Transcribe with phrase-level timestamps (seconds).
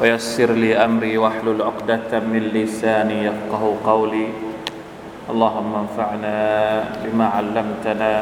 [0.00, 4.26] ويسر لي أمري واحلل عقدة من لساني يفقه قولي.
[5.30, 6.36] اللهم انفعنا
[7.04, 8.12] بما علمتنا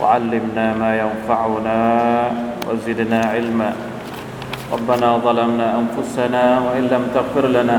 [0.00, 1.78] وعلمنا ما ينفعنا
[2.70, 3.70] وزدنا علما.
[4.72, 7.78] ربنا ظلمنا أنفسنا وإن لم تغفر لنا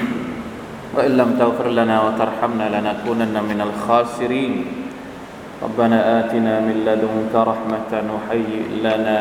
[0.94, 4.54] وإن لم تغفر لنا وترحمنا لنكونن من الخاسرين.
[5.64, 9.20] ربنا آتنا من لدنك رحمة وهيئ لنا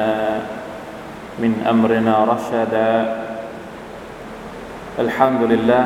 [1.42, 2.92] من أمرنا رشدا
[5.04, 5.84] الحمد لله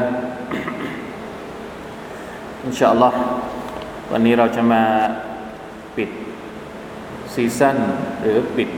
[2.65, 3.19] อินชาอัลลอฮ์
[4.13, 4.85] วันนี้เราจะมา
[5.97, 6.11] ปิด
[7.35, 7.77] ซีซั่น
[8.21, 8.69] หรือปิด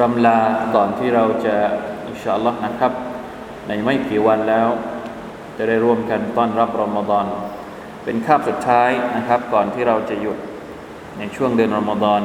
[0.00, 0.38] รำลา
[0.74, 1.56] ก่อนที่เราจะ
[2.06, 2.92] อินชาอัลลอฮ์นะครับ
[3.66, 4.68] ในไม่กี่วันแล้ว
[5.56, 7.26] จะได้ร่วมกันต้อนรับรอมฎอน
[8.04, 10.38] เป็นคาบสุดท้ายนะครับ ก่อนที่เราจะหยุด
[11.18, 12.20] ในช่วงเดือนรอมฎอน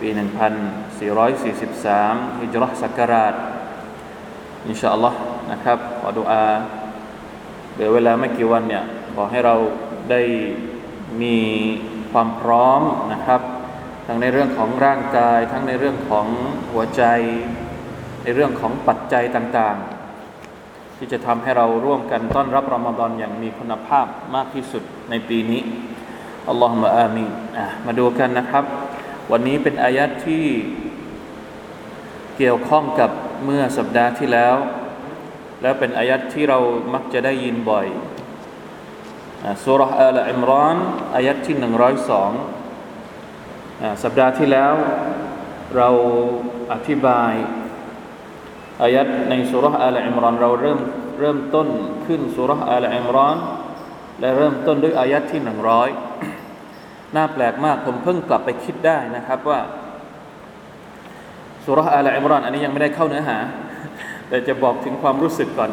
[0.00, 0.08] ปี
[1.01, 3.33] 443 ฮิจรัชศักราช
[4.67, 5.19] อินชาอัลลอฮ์
[5.51, 6.45] นะครับ ขอดุอา
[7.73, 8.83] เหลือเวลาไม่กี่วันเนี่ย
[9.15, 9.55] ขอให้เรา
[10.11, 10.21] ได้
[11.21, 11.37] มี
[12.11, 12.81] ความพร้อม
[13.13, 13.41] นะครับ
[14.07, 16.27] ทั้งในเรื่องของร่างกาย ทั้งในเรื่องของ
[16.71, 17.03] หัวใจ
[18.23, 25.61] ในเรื่องของปัจจัยต่างๆ ที่จะทำให้เราร่วมกันต้อนรับรอมฎอนอย่างมีคุณภาพมากที่สุดในปีนี้
[26.49, 27.31] อัลลอฮฺมะอามีน
[27.85, 28.63] มาดูกันนะครับ
[29.31, 30.45] วันนี้เป็นอายัดที่
[32.37, 33.11] เกี่ยวข้องกับ
[33.45, 34.55] เมื่อสัปดาห์ที่แล้ว
[35.61, 36.59] แล้วเป็นอายัดที่เรา
[36.93, 37.87] มักจะได้ยินบ่อย
[39.63, 40.77] สุรษอัลอิมรอน
[41.15, 42.31] อายัดที่หนึ่งร้อยสอง
[44.03, 44.73] สัปดาห์ที่แล้ว
[45.75, 45.89] เรา
[46.73, 47.33] อธิบาย
[48.83, 50.79] อายัดในสุรษอัลอิมรอนเราเริ่ม
[51.19, 51.67] เริ่มต้น
[52.05, 53.37] ขึ้นสุรษอัลอิมรอน
[54.19, 55.89] และเริ่มต้นด้วยอายัดที่หนึ่งร้อย
[57.15, 59.59] น่าแปลกมากผมเพิ่งกลับไปคิดได้นะครับว่า
[61.65, 63.37] สุรษอัลอิมรอนอันนี้ยังไม่ได้เข้าเนื้อหา
[64.29, 65.71] แต่จะบอกถึงความรู้สึกก่อน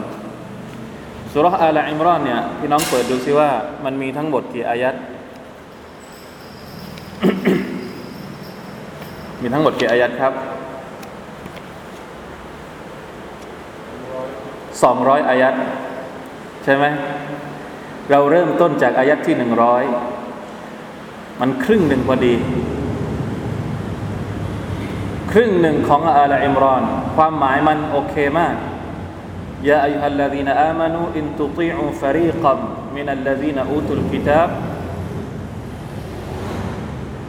[1.32, 3.50] สุรษอัลอิมรอนเนี่ยพี่น้องเปิดดูซิว่า
[3.84, 4.94] มันมีทั้งหมดกี่อายัด
[9.42, 10.32] มีทั้งหมดกี่อายัดครับ
[14.82, 15.54] สองร้อยอายัด
[16.64, 16.84] ใช่ไหม
[18.10, 19.82] เราเริ่มต้นจากอายัดที่หนึ่งร้อย
[21.40, 22.34] มันครึ่งหนึ่งพอดี
[25.32, 26.82] ครึ่งหนึ่งของอัลอิมรอน
[27.16, 28.54] ความหมายมันโอเคมาก
[29.68, 34.50] يا أيها الذين آمنوا إن تطيعوا فريقا من الذين أوتوا الكتاب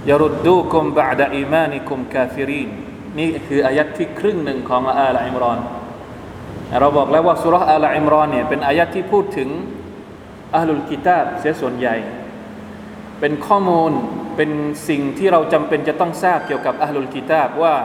[0.09, 2.69] يردوكم بعد إيمانكم كافرين
[3.19, 5.59] นี่คืออายัดที่ครึ่งหนึ่งของอัลอิมรอน
[6.79, 9.49] เราบอกแล้วว่าสุรษอัลอิมรอนเนี่ยเป็นอายัดที่พูดถึง
[10.55, 11.95] อัลลุลกิตาบเสียส่วนใหญ่
[13.19, 13.91] เป็นข้อมูล
[14.41, 14.57] เป็น
[14.89, 17.75] สิ่งที่เราจำเป็นจะต้องทราบเกี่ยวกับอัลลุลกิตาบว่า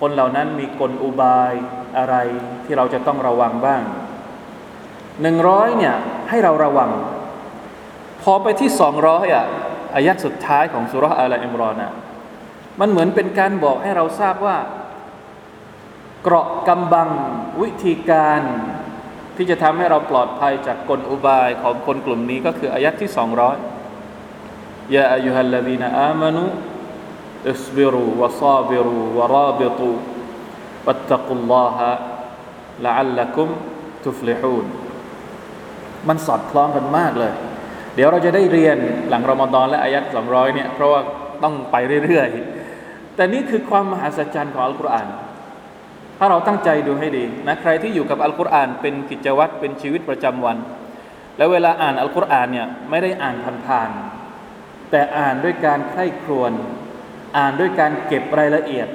[0.00, 1.52] คนเหล่านั้นมีกลอุบาย
[1.98, 2.14] อะไร
[2.64, 3.82] ที่เราจะต้องระวังบ้าง
[5.22, 5.94] หนึ่งร้อยเนี่ย
[6.28, 6.90] ให้เราระวัง
[8.22, 9.46] พอไปที่สองร้อยอะ
[9.94, 11.92] อายัดสุดท้ายของสุรษอัลอิมรอนอะ
[12.80, 14.56] มันเหมือนเป็นการบอกให้เราทราบว่า
[16.22, 17.08] เกราะกำบัง
[17.62, 18.40] วิธีการ
[19.36, 23.58] ที่จะทำให้เราปลอดภัยจากกลอุบายของคนกลุ่มนี้ก็คืออายัดที่สองร้อย
[24.95, 26.45] ยาอายุฮัลลดีนอามานุ
[27.53, 29.97] اصبروا وصابروا ورابطوا
[30.85, 31.77] واتقوا الله
[32.85, 33.47] لعلكم
[34.05, 34.65] تفلحون
[36.09, 37.33] มันสอดคล้องกันมากเลย
[37.95, 38.77] เดี๋ยวเราจะได้เรียน
[39.09, 41.01] หลังรอมฎอนและอายัด200เนี่ยเพราะว่า
[41.43, 41.75] ต้องไป
[42.05, 45.07] เรื่อยๆ แต่นี่คือความมหัศจรรย์ของอัลกุรอาน
[46.17, 50.57] ถ้าเราตั้งใจดูให้ดีนะใครที่อยู่กับอัลกุรอานเป็นกิจวัตรเป็นชีวิตประจำวัน
[51.37, 53.35] แล้วเวลาอ่านอัลกุรอานเนี่ยไม่ได้อ่าน
[53.67, 54.14] ผ่านๆ
[54.90, 56.52] แต่อ่านด้วยการใคร่ครวญ
[57.36, 58.88] อ่านด้วยการเก็บรายละเอียด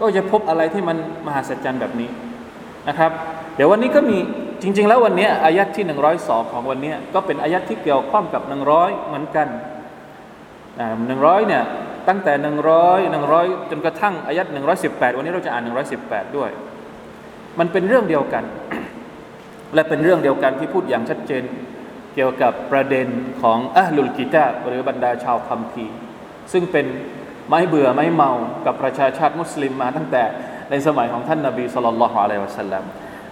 [0.00, 0.96] ก็จะพบอะไรที่มัน
[1.26, 2.08] มหัศจรรย์แบบนี้
[2.88, 3.10] นะครับ
[3.56, 4.18] เดี๋ยววันนี้ก็มี
[4.62, 5.84] จริง ๆ แล้ววันนี้อายัดที่
[6.18, 8.42] 102 ของวันนี้ก็เป็นอายัดที่เกี่ยวข้องกับ
[8.74, 9.48] 100 เหมือนกัน
[11.06, 11.62] หนึ่งร้อยเนี่ย
[12.08, 12.42] ตั้งแต่ 100
[13.24, 14.46] 100 จนกระทั่งอายัด
[14.82, 15.62] 118 วันนี้เราจะอ่าน
[16.00, 16.50] 118 ด้วย
[17.58, 18.44] มันเป็นเรื่องเดียวกัน
[19.74, 21.42] และเป็นเรื่องเดียวกันที่พูดอย่างชัดเจน
[22.15, 23.07] เกี่ยวกับประเด็น
[23.41, 25.95] ของอัลลุลกิตาหรือบรรดาชาวคัมภีร์
[26.51, 26.85] ซึ่งเป็น
[27.49, 28.31] ไม่เบื่อไม่เมา
[28.65, 30.23] กับประชาชาติมุสลิมมาตั้งแต่
[30.69, 32.83] ในสมัยของท่านนาบีสุลต่านละฮ์อะลัยฮิวะสัลลัม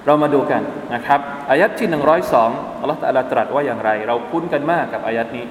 [0.05, 0.61] เรามาดูกัน
[0.93, 5.45] นะครับอายัดที่ 102อัลลอฮฺตะลาตรัสว่าอย่างไร เราคุ้นกันมากกับอายัดนี้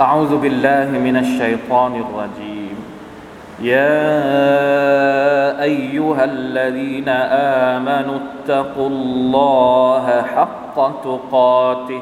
[0.00, 2.55] أعوذ بالله من الشيطان الرجيم
[3.61, 3.97] يا
[5.63, 7.09] أيها الذين
[7.73, 12.01] آمنوا اتقوا الله حق تقاته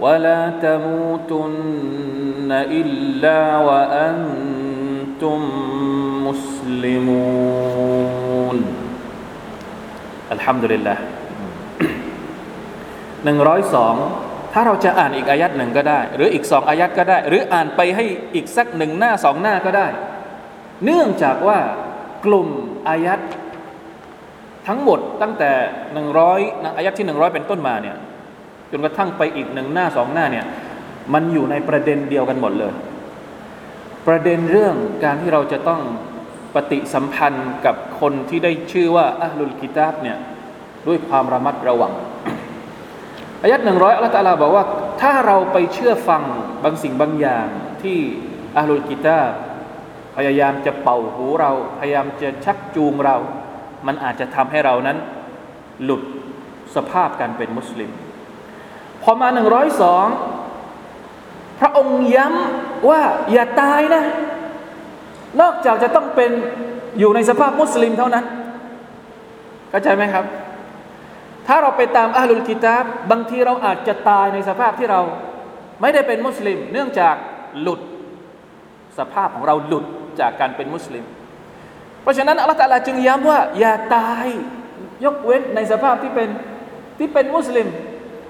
[0.00, 5.40] ولا تموتن إلا وأنتم
[6.26, 7.54] مسلمون.
[10.32, 10.96] الحمد لله.
[13.24, 14.23] 102
[14.56, 18.04] ถ้าเราจะอ่านอีกอายัดหนึ่งก็ได้ หรืออีกสองอายัดก็ได้ หรืออ่านไปให้
[18.34, 19.86] อีกสักหนึ่งหน้าสองหน้าก็ได้
[20.84, 21.58] เนื่องจากว่า
[22.24, 22.48] กลุ่ม
[22.88, 23.20] อายัด
[24.66, 25.50] ทั้งหมดตั้งแต่
[25.92, 26.40] หนึ่งร้อย
[26.76, 27.96] อายัดที่หนึ่งร้อยเป็นต้นมาเนี่ย
[28.70, 30.46] จนกระทั่งไปอีกหนึ่งหน้าสองหน้าเนี่ย
[31.14, 32.72] มันอยู่ในประเด็นเดียวกันหมดเลย
[34.06, 34.74] ประเด็นเรื่อง
[35.04, 35.80] การที่เราจะต้อง
[36.54, 40.18] ปฏิสัมพันธ์กับคนที่ได้ชื่อว่าอัลลุลกิตาบเนี่ย
[40.86, 41.92] ด้วยความระมัดระวัง
[43.44, 44.64] อายัดหนึ่งร้อยอัลลอฮฺตาลาบอกว่า
[45.00, 46.22] ถ้าเราไปเชื่อฟัง
[46.64, 47.48] บางสิ่งบางอย่าง
[47.82, 47.98] ที่
[48.56, 49.20] อัลลุลกิตา
[50.16, 53.16] พยายามจะเป่าหูเรา พยายามจะชักจูงเรา
[53.86, 54.98] มันอาจจะทำให้เรานั้น
[55.84, 56.02] หลุด
[56.76, 57.90] สภาพการเป็นมุสลิม
[59.02, 60.06] พอมาหนึ่งร้อยสอง
[61.60, 63.00] พระองค์ย้ำว่า
[63.32, 64.04] อย่าตายนะ
[65.40, 66.30] นอกจากจะต้องเป็น
[66.98, 68.24] อยู่ในสภาพมุสลิมเท่านั้น
[69.70, 70.24] เข้าใจไหมครับ
[71.46, 75.00] ถ้าเราไปตามอัลลุลกิตาบบางทีเราอาจจะตายในสภาพที่เรา
[75.80, 77.14] ไม่ได้เป็นมุสลิม เนื่องจาก
[77.60, 77.80] หลุด
[78.98, 79.84] สภาพของเราหลุด
[80.20, 81.04] จากการเป็นมุสลิม
[82.02, 84.28] เพราะฉะนั้นอัลลอฮฺตาลาจึงย้ำว่า อย่าตาย
[85.04, 86.28] ยกเว้นในสภาพที่เป็น
[86.98, 87.68] ที่เป็นมุสลิม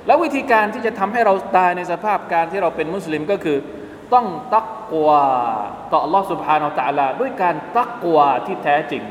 [0.07, 3.59] แล้ววิธีการที่จะทำให้เราตายในสภาพการที่เราเป็นมุสลิมก็คือ
[4.15, 5.25] ต้องตักกวา
[5.93, 9.03] ต่ออัลลอฮฺสุบฮานาอัลตะลาด้วยการตักกวาที่แท้จริง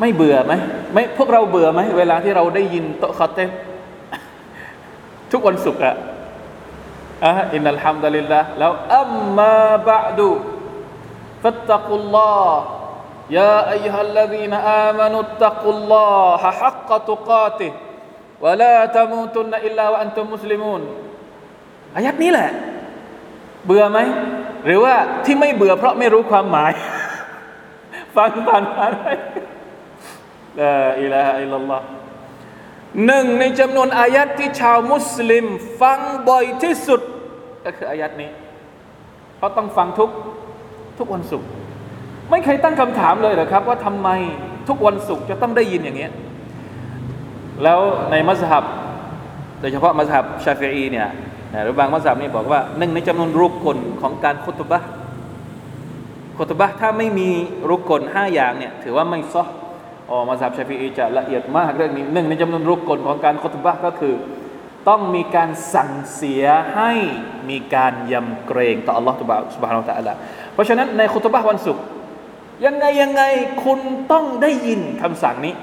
[0.00, 0.52] ไม่เบื่อไหม
[0.92, 3.38] ไม่พวกเราเบื่อไหมเวลาที่เราได้ยินโตคาเต
[5.32, 5.94] ทุกวันศุกร์อะ
[7.24, 10.30] อะอินนัลฮัมดุลิลละแล้วอัมมาบะดู
[11.42, 12.78] ฟัตตะกุลลอฮ์
[13.38, 17.72] يا أيها الذين آمنوا اتقوا الله حق تقاته
[18.40, 20.82] ولا تموتن إلا وأنتم مسلمون
[21.96, 22.50] อายัดนี้แหละ
[23.66, 23.98] เบื่อไหม
[24.66, 24.94] หรือว่า
[25.24, 26.72] ที่ไม่เบื่อเพราะไม่รู้ความหมาย
[28.16, 29.06] ฟังผ่านผ่านไป
[30.59, 31.81] ลาอิลาฮะอิลลัลลอฮ
[33.05, 35.45] หนึ่งในจำนวนอายัดที่ชาวมุสลิม
[35.81, 37.01] ฟังบ่อยที่สุด
[37.65, 38.29] ก็คืออายัดนี้
[39.37, 40.09] เพราะต้องฟังทุก
[40.97, 41.47] ทุกวันศุกร์
[42.31, 44.09] ไม่เคยตั้งคำถามเลยหรอครับ ว่าทำไม
[44.67, 46.11] ทุกวันศุกร์จะต้องได้ยินอย่างเงี้ย
[47.63, 47.79] แล้ว
[48.11, 48.65] ในมัสฮับ
[49.59, 51.07] โดยเฉพาะมัสฮับชาฟีอีเนี่ย
[51.63, 54.79] หรือบางมัสฮับนี่บอกว่าหนึ่งในจำนวนรุกกลของการคุตบะ
[56.37, 57.29] คุตบะถ้าไม่มี
[57.69, 59.43] รุกกลห้าอย่างเนี่ยถือว่าไม่ซอ
[60.09, 64.15] อ๋อมาสับชาฟีอีจะละเอียดมากเรื่องนี้หนึ่งในจำนวนรุกกลของการคุตบะก็คือ
[64.89, 66.43] ต้องมีการสั่งเสีย
[66.75, 66.91] ให้
[67.49, 70.15] มีการยำเกรงต่ออัลลอฮฺตุบะสุบฮานาอัลลอฮ
[70.53, 71.83] เพราะฉะนั้นในคุตบะวันศุกร์
[72.65, 73.23] ยังไงยังไง
[73.63, 73.79] คุณ
[74.11, 75.53] ต้องได้ยินคำสั่งนี้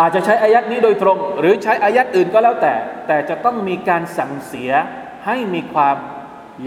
[0.00, 2.74] อาจจะใช้อายัดนี้โดยตรง หรือใช้อายัดอื่นก็แล้วแต่
[3.06, 4.70] แต่จะต้องมีการสั่งเสีย
[5.26, 5.96] ให้มีความ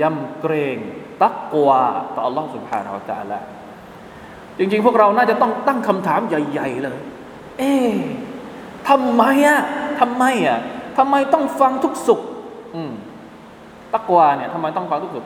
[0.02, 0.78] ยำเกรง
[1.22, 1.84] ตักกวา
[2.16, 3.61] ต่ออัลลอฮฺสุบฮานาอัลลอฮฺ
[4.62, 6.98] จริง ๆ พวกเราน่าจะต้องตั้งคำถามใหญ่ ๆ เลย
[7.60, 7.74] เอ๊
[8.90, 9.62] ทำไมอะ
[10.00, 10.60] ทำไมอะ
[10.98, 12.22] ทำไมต้องฟังทุกสุข
[12.76, 12.92] อืม
[13.94, 15.26] ตักวาเนี่ยทำไมต้องฟังทุกสุข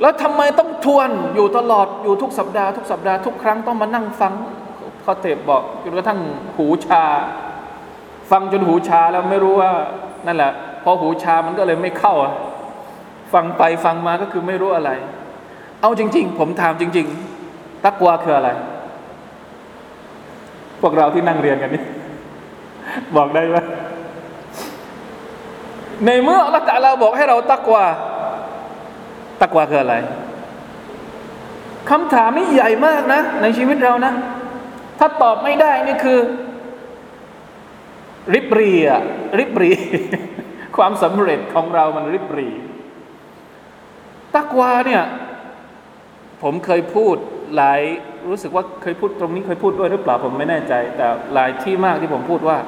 [0.00, 4.32] แล้วทำไมต้องทวนอยู่ตลอดอยู่ทุกสัปดาห์ทุกสัปดาห์ทุกครั้งต้องมานั่งฟัง
[5.02, 6.20] เขาเตบบอกจนกระทั่ง
[6.56, 7.04] หูชา
[8.30, 9.70] ฟังจนหูชาแล้วไม่รู้ว่า
[10.26, 10.52] นั่นแหละ
[10.82, 12.14] พอหูชามันก็เลยไม่เข้า
[13.32, 14.90] ฟังไปฟังมาก็คือไม่รู้อะไร
[15.80, 17.37] เอาจริง ๆ ผมถามจริง ๆ
[17.84, 18.50] ตักวาคืออะไร
[20.80, 21.84] พวกเราที่นั่งเรียนกันนี่
[23.16, 23.56] บอกได้ไหม
[26.04, 27.84] ในเมื่อลลอฮฺตะลาบอกให้เราตักวา
[29.42, 29.94] ตักวาคืออะไร
[31.90, 34.12] คำถามนี้ใหญ่มากนะ ในชีวิตเรานะ
[34.98, 36.20] ถ้าตอบไม่ได้นี่คือ
[38.34, 39.00] ริบรีอะ
[39.38, 39.70] ริบรี
[40.76, 42.48] ความสำเร็จของเรามันริบรี
[44.36, 45.02] ตักวาเนี่ย
[46.42, 47.16] ผมเคยพูด
[47.56, 47.80] หลาย
[48.28, 52.58] รู้สึกว่าเคยพูดตรงนี้เคยพูดด้วยหรือเปล่าผมไม่แน่ใจ แต่หลายที่มากที่ผมพูดว่า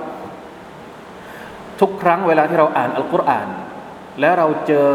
[1.80, 3.48] ทุกครั้งเวลาที่เราอ่านอัลกุรอาน
[4.20, 4.88] แล้วเราเจอ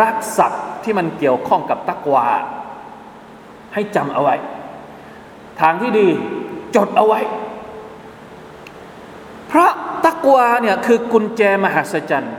[0.00, 2.26] รักศัพท์ที่มันเกี่ยวข้องกับตักวา
[3.74, 4.36] ให้จำเอาไว้
[5.60, 6.08] ทางที่ดี
[6.76, 7.20] จดเอาไว้
[9.48, 9.70] เพราะ
[10.06, 12.36] ตักวาเนี่ยคือกุญแจมหัศจรรย์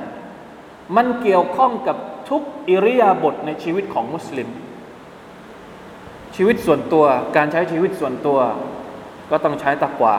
[0.95, 1.97] มันเกี่ยวข้องกับ
[2.29, 4.47] ทุกอิริยาบถในชีวิตของมุสลิม
[6.37, 7.05] ชีวิตส่วนตัว
[7.37, 8.39] การใช้ชีวิตส่วนตัว
[9.31, 10.15] ก็ต้องใช้ตักวา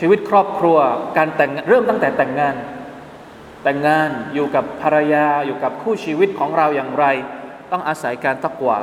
[0.00, 0.78] ชีวิตครอบครัว
[1.16, 2.54] การแต่งเริ่มตั้งแต่แต่งงาน
[3.62, 7.04] แต่งงานอยู่กับภรรยาอยู่กับคู่ชีวิตของเราอย่างไร
[7.72, 8.78] ต้องอาศัยการตักวา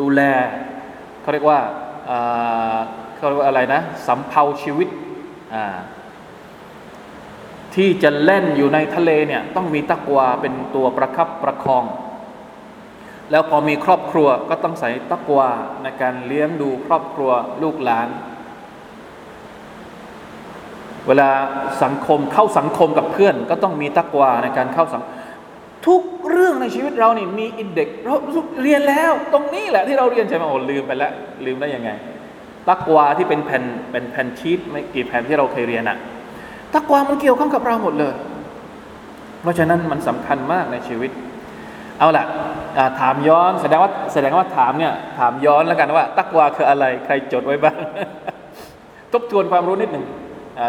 [0.00, 0.20] ดูแล
[1.20, 1.60] เขาเรียกว่า
[3.16, 4.88] เขาเรียกว่าอะไรนะสำเพาชีวิต
[7.74, 11.84] ที่จะเล่นอยู่ในทะเลเนี่ยต้องมีตักวาเป็นตัวประคับประคอง
[13.32, 15.50] แล้วพอมีครอบครัวก็ต้องใส่ตักวา
[15.82, 17.30] ในการเลี้ยงดูครอบครัว
[17.62, 18.08] ลูกหลาน
[21.06, 21.30] เวลา
[21.82, 25.02] สังคมเข้าสังคมกับเพื่อน ก็ต้องมีตักวาในการเข้าสัง
[25.86, 28.14] ทุกเรื่องในชีวิตเรานี่มีอินเด็กเรา
[28.62, 31.12] เรียนแล้ว ตรงนี้แหละที่เราเรียนใช่ไหมโอ้ลืมไปแล้ว
[31.46, 31.90] ลืมได้ยังไง
[32.68, 35.96] ตักวาที่เป็นแผ่นเป็นแผ่นชีตไม่กี่แผ่นที่เราเคยเรียนอะ
[36.74, 38.14] ตักวามันเกี่ยวข้องกับเราหมดเลย
[39.42, 41.10] เพราะฉะนั้นมันสำคัญมากในชีวิต
[41.98, 42.24] เอาล่ะ
[43.00, 47.76] ถามย้อนแสดงว่าแสดงว่าถามเนี่ยถามย้อนแล้วกันว่า ตักวาคืออะไร ใครจดไว้บ้าง
[49.12, 50.06] ทบทวนความรู้นิดหนึ่ง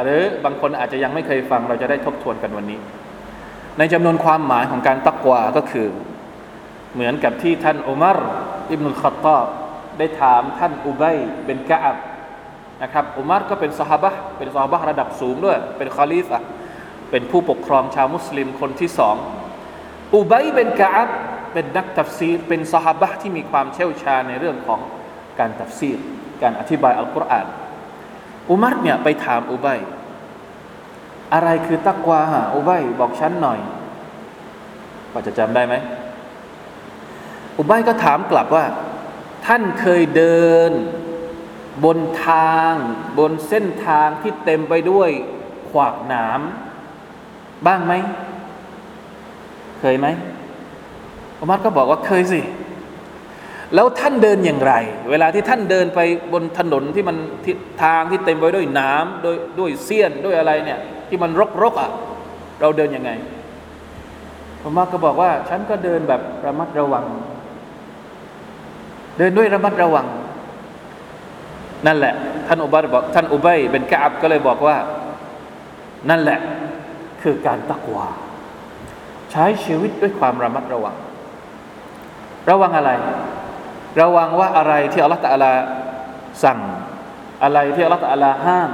[0.03, 2.79] หรือบางคนอาจจะยังไม่เคยฟังเราจะได้ทบทวนกันวันนี้
[3.77, 5.87] ในจำนวนความหมายของการตักวาก็คือ
[6.93, 8.17] เหมือนกับที่ท่านอุมาร
[8.71, 9.45] อิบนุลขัตตอบ
[9.99, 11.97] ได้ถามท่านอุบัยบินกะอับ
[12.83, 16.41] นะครับอุมัรก็เป็นสหบะเป็นสหบะระดับสูงด้วย เป็นคอลีฟะ
[17.11, 19.15] เป็นผู้ปกครองชาวมุสลิมคนที่สอง
[20.15, 21.09] อุบัยบินกะอับ
[21.53, 24.79] เป็นนักตัฟซีรเป็นสหบะที่มีความเชี่ยวชาญในเรื่องของ
[25.39, 25.99] การตัฟซีร
[26.41, 27.47] การอธิบายอัลกุรอาน
[28.49, 29.79] อุมัรเนี่ยไปถามอุบัย
[31.33, 33.59] อะไรคือตักวาฮะอุบัยบอกฉันหน่อย
[35.11, 35.75] พอจะจำได้ไหม
[37.57, 38.65] อุบัยก็ถามกลับว่า
[39.45, 40.71] ท่านเคยเดิน
[41.85, 42.73] บนทาง
[43.19, 45.09] บนเส้นทางที่เต็มไปด้วย
[45.69, 46.39] ขวากหนาม
[47.65, 47.93] บ้างไหม
[49.85, 50.07] เคยไหม
[51.39, 52.41] อุมัรก็บอกว่าเคยสิ
[53.73, 54.73] แล้วท่านเดินอย่างไร
[55.09, 55.99] เวลาที่ท่านเดินไป
[56.33, 57.47] บนถนนที่มันท
[57.83, 61.91] ทางที่เต็มไปด้วยน้ำโดยด้วยเสี้ยนด้วยอะไรเนี่ย ที่มันรกๆอะ
[62.61, 63.11] เราเดินยังไง
[64.63, 67.05] อุมัรก็บอกว่า ฉันก็เดินแบบระมัดระวัง
[69.17, 70.07] เดินด้วยระมัดระวัง
[71.85, 72.13] นั่นแหละ
[72.47, 74.75] ท่านอุบัยบอก ท่านอุบัยเป็นกาบก็เลยบอกว่า
[76.09, 76.39] นั่นแหละ
[77.21, 78.09] คือการตักวา
[79.33, 80.95] ใช้ชีวิตด้วยความระมัดระวัง
[82.49, 82.91] ระวังอะไร
[84.01, 85.53] ระวังว่าอะไรที่อัลลอฮฺตะลา
[86.43, 86.59] สั่ง
[87.43, 88.71] อะไรที่อัลลอฮฺตะลาห้าม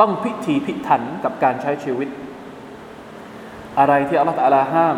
[0.00, 2.08] ต้องพิถีพิถันกับการใช้ชีวิต
[3.78, 4.96] อะไรที่อัลลอฮฺตะลาห้าม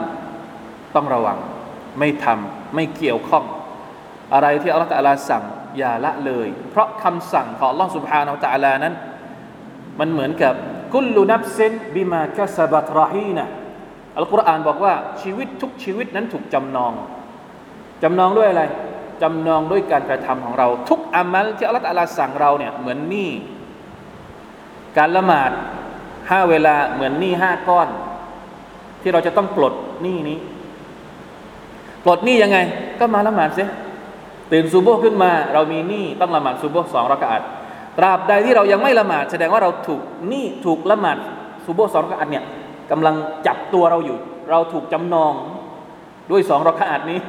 [0.94, 1.38] ต้องระวัง
[1.98, 3.44] ไม่ทำไม่เกี่ยวข้อง
[4.34, 5.44] อะไรที่อัลลอฮฺตะลาสั่ง
[5.78, 8.94] อย่าละเลย เพราะคำสั่งของอัลลอฮฺสุบฮานาอัลตะลานั้น
[10.00, 10.54] มันเหมือนกับ
[10.94, 13.46] กุลลุนับเซนบิมาคัสบัตรฮีนะ
[14.16, 16.92] อัลกุรอานบอกว่าชีวิตทุกชีวิตนั้นถูกจำนอง
[18.02, 18.62] จำนองด้วยอะไร
[19.22, 23.30] จำนองด้วยการกระทำของเรา ทุกอามัลที่อัลลอฮฺสั่งเราเนี่ยเหมือนหนี้
[24.98, 25.50] การละหมาด
[26.30, 27.88] ห้าเวลาเหมือนหนี้ห้าก้อน
[29.02, 30.38] ที่เราจะต้องปลดหนี้นี้
[32.04, 32.58] ปลดหนี้ยังไง
[33.00, 33.68] ก็มาละหมาดเสีย
[34.52, 37.42] ตื่นซูโบขึ้นมา เรามีหนี้ต้องละหมาดซูโบสองรักอัด
[37.98, 41.16] ตราบใดที่เรายังไม่ละหมาด แสดงว่าเราถูกหนี้ถูกละหมาด
[41.64, 42.44] ซูโบสองรักอัดเนี่ย
[42.90, 43.14] กำลัง
[43.46, 44.18] จับตัวเราอยู่
[44.50, 45.32] เราถูกจำนอง
[46.30, 47.20] ด้วยสองรักอัดนี้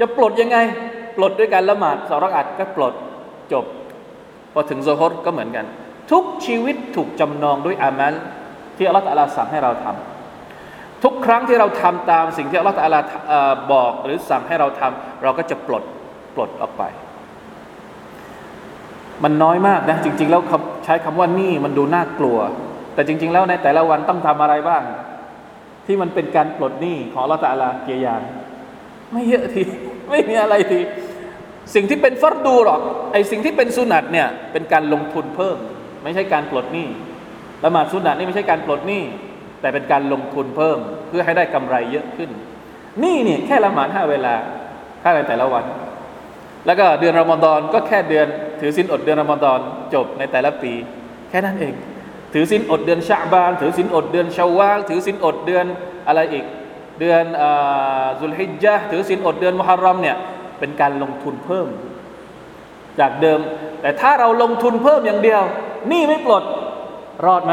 [0.00, 0.56] จะปลดยังไง
[1.16, 2.94] ปลดด้วยการละหมาดสองรักอัดก็ปลด
[3.52, 3.64] จบ
[4.52, 5.66] พอถึงโซฮดก็เหมือนกัน
[6.10, 8.14] ทุกชีวิตถูกจำนองด้วยอามัล
[8.76, 12.76] ที่อัลลอฮฺสั่งให้เราทำทุกครั้งที่เราทำตามสิ่งที่อัลลอฮฺ
[13.72, 15.82] บอกหรือสั่งให้เราทำเราก็จะปลด
[16.34, 16.82] ปลดออกไป
[19.24, 20.42] มันน้อยมากนะจริง ๆ แล้ว
[20.84, 22.38] ใช้คำว่านี่มันดูน่ากลัว
[22.94, 24.82] แต่จริง ๆ แล้วในแต่ละวันต้องทำอะไรบ้าง
[25.86, 28.22] ที่มันเป็นการปลดหนี้ของละตาลาเกียยาน
[29.12, 29.62] ไม่เยอะที
[30.10, 30.80] ไม่มีอะไรที
[31.74, 32.80] สิ่งที่เป็นฟัรดูหรอก
[33.12, 35.56] ไอสิ่งที่เป็นสุนัตเนี่ยเป็นการลงทุนเพิ่ม
[36.04, 36.86] ไม่ใช่การปลดหนี้
[37.64, 39.02] ละหมาดสุนัตนี่ไม่ใช่การปลดหนี้
[39.60, 42.30] แต่เป็นการลงทุนเพิ่ม เพื่อให้ได้กำไรเยอะขึ้น
[43.02, 44.34] นี่เนี่ยแค่ละหมาดห้าเวลา
[45.02, 45.64] ค่าในแต่ละวัน
[46.66, 48.26] แล้วก็เดือนรอมฎอนก็แค่เดือน
[48.60, 49.60] ถือสินอดเดือนรอมฎอน
[49.94, 50.72] จบในแต่ละปี
[51.30, 51.74] แค่นั้นเอง
[52.34, 55.66] ถือสินอดเดือนชาบาน ถือสินอดเดือนชาวาลถือสินอดเดือน
[56.06, 56.44] อะไรอีก
[57.00, 57.24] เดือน
[58.20, 60.16] ซุลฮิจญะถือสินอดเดือนมุฮัรรอมเนี่ย
[60.58, 61.66] เป็นการลงทุนเพิ่ม
[63.00, 63.40] จากเดิม
[63.80, 65.42] แต่ถ้าเราลงทุนเพิ่มอย่างเดียว
[65.92, 66.44] นี่ไม่ปลด
[67.26, 67.52] รอดไหม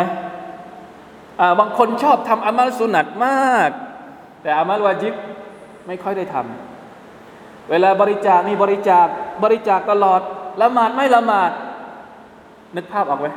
[1.60, 3.70] บางคนชอบทำอามัลสุนัตมาก
[4.42, 5.14] แต่อามัลวาจิบ
[5.88, 9.08] ไม่ค่อยได้ทำเวลาบริจาคนี่บริจาค
[9.44, 10.22] บริจาคตลอด
[10.62, 11.52] ละหมาดไม่ละหมาด
[12.76, 13.28] นึกภาพออกไหม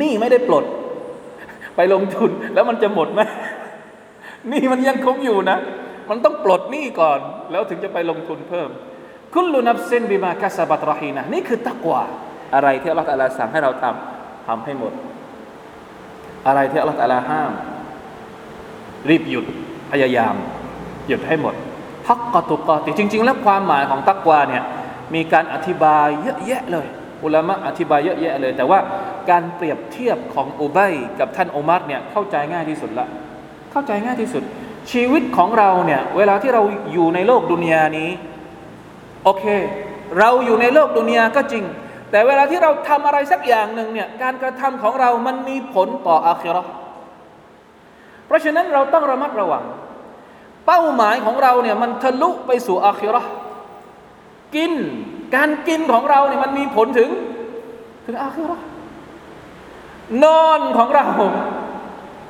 [0.00, 0.64] นี่ไม่ได้ปลด
[1.76, 3.20] ไปลงทุนแล้วมันจะหมดไหม
[4.52, 5.58] นี่มันยังคงอยู่นะ
[6.10, 7.18] มันต้องปลดหนี้ก่อน
[7.50, 8.68] แล้วถึงจะไปลงทุนเพิ่ม
[9.34, 12.02] คุลุนับเซินบิมาคัสบัตรฮีนะนี่คือตักวา
[12.54, 14.92] อะไรที่อัลลอฮฺตะลาสั่งให้เราทำทำให้หมด
[16.46, 17.52] อะไรที่อัลลอฮฺตะลาห้าม
[19.08, 19.44] รีบหยุด
[19.92, 20.34] พยายาม
[21.08, 21.54] หยุดให้หมด
[22.08, 24.62] ฮักกตุกอติจริง ๆ แล้วความหมายของตักวาเนี่ย
[25.14, 26.86] มีการอธิบายเยอะแยะเลย
[27.24, 28.78] อุลามะอธิบายเยอะแยะเลย แต่ว่า
[29.30, 33.06] การเปรียบเทียบของอุบัยกับท่านอุมัรเนี่ยเข้าใจง่ายที่สุดละ
[33.72, 34.42] เข้าใจง่ายที่สุด
[34.92, 36.62] ชีวิตของเราเนี่ยเวลาที่เรา
[36.92, 38.10] อยู่ในโลกดุนยานี้
[39.24, 39.44] โอเค
[40.18, 41.64] เราอยู่ในโลกดุนยาก็จริง
[42.10, 46.72] แต่เวลาที่เราทำอะไรสักอย่างหนึ่งเนี่ยการกระทำของเรามันมีผลต่ออาคิเราะห์
[48.26, 49.64] เพราะฉะนั้นเราต้องระมัดระวัง
[50.66, 53.30] เป้าหมายของเราเนี่ยมันทะลุไปสู่อาคิเราะห์
[54.56, 54.72] กิน
[55.36, 57.10] การกินของเราเนี่ยมันมีผลถึง
[58.06, 58.64] ถึงอาคิเราะห์
[60.24, 61.06] นอนของเรา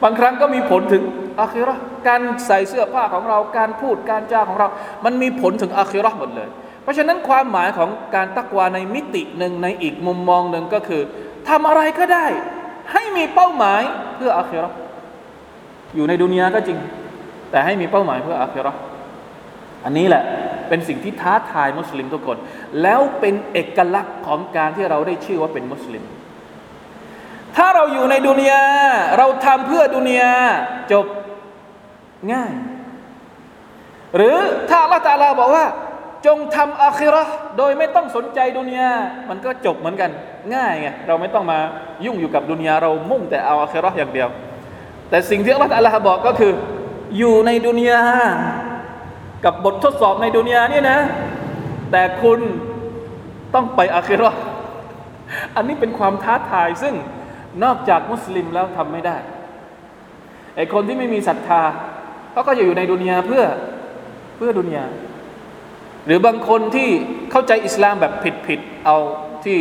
[0.02, 1.02] บางครั้งก็มีผลถึง
[1.40, 1.74] อาคิรา
[2.08, 4.68] การใส่เสื้อผ้าของเราการพูดการจาของเรา
[5.04, 6.48] มันมีผลถึงอาคิราหมดเลย
[6.82, 11.02] เพราะฉะนั้นความหมายของการตักวาในมิติหนึ่งในอีกมุมมองหนึ่งก็คือ
[11.48, 12.26] ทำอะไรก็ได้
[12.92, 13.82] ให้มีเป้าหมาย
[14.16, 14.70] เพื่ออาคิรา
[15.94, 16.78] อยู่ในดุนยาก็จริง
[17.50, 18.72] แต่ให้มีเป้าหมายเพื่ออาคิรา
[19.84, 20.22] อันนี้แหละ
[20.68, 22.36] เป็นสิ่งที่ท้าทายมุสลิมทุกคน
[22.82, 26.04] แล้วเป็นเอกลักษณ์ของการที่เราได้ชื่อว่าเป็นมุสลิม
[27.56, 28.62] ถ้าเราอยู่ในดุนยา
[29.18, 30.32] เราทำเพื่อดุนยา
[30.92, 31.06] จบ
[32.32, 32.52] ง่าย
[34.16, 34.36] หรือ
[34.68, 35.66] ถ้าอัลลอฮฺตาลาบอกว่า
[36.26, 38.90] จงทำอาคิราะห์โดยไม่ต้องสนใจดุนยา
[39.28, 40.10] มันก็จบเหมือนกัน
[40.54, 41.58] ง่ายไงเราไม่ต้องมา
[42.04, 44.28] ยุ่งอยู่กับดุนยาเรามุ่งแต่เอาอาคิราะห์อย่างเดียว
[45.10, 46.52] แต่สิ่งที่อัลลอฮฺตาลาบอกก็คือ
[47.18, 48.02] อยู่ในดุนยา
[49.44, 50.98] กับบททดสอบในดุนยานี่นะ
[51.90, 52.40] แต่คุณ
[53.54, 54.38] ต้องไปอาคิราะห์
[55.56, 56.94] อันนี้เป็นความท้าทายซึ่ง
[57.64, 59.16] นอกจากมุสลิมแล้วทำไม่ได้
[60.56, 61.62] ไอคนที่ไม่มีศรัทธา
[62.32, 63.44] เขาก็จะอยู่ในดุนยาเพื่อ
[64.36, 64.84] เพื่อดุนยา
[66.06, 66.88] หรือบางคนที่
[67.30, 68.12] เข้าใจอิสลามแบบ
[68.46, 68.96] ผิดๆเอา
[69.44, 69.58] ที่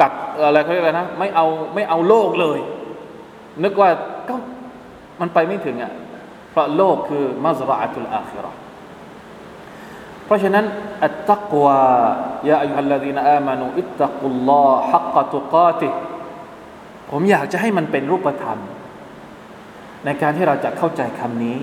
[0.00, 0.12] กัก
[0.46, 2.58] อะไรเขาเรียกอะไรนะไม่เอาไม่เอาโลกเลย
[3.62, 3.90] นึกว่า
[4.28, 4.34] ก็
[5.20, 5.92] มันไปไม่ถึงอะ
[6.50, 8.52] เพราะโลกคือมัซราตุลอาคิรา
[10.24, 10.64] เพราะฉะนั้น
[11.04, 11.78] อัตตักวา
[12.48, 15.88] ยาอัยฮัลลดีนอามานูอิตตักุลลอฮ์ฮักกะตุกาติ
[17.10, 18.58] ผมอยากจะให้มันเป็นรูปธรรม
[20.04, 21.56] ในการที่เราจะเข้าใจคำนี้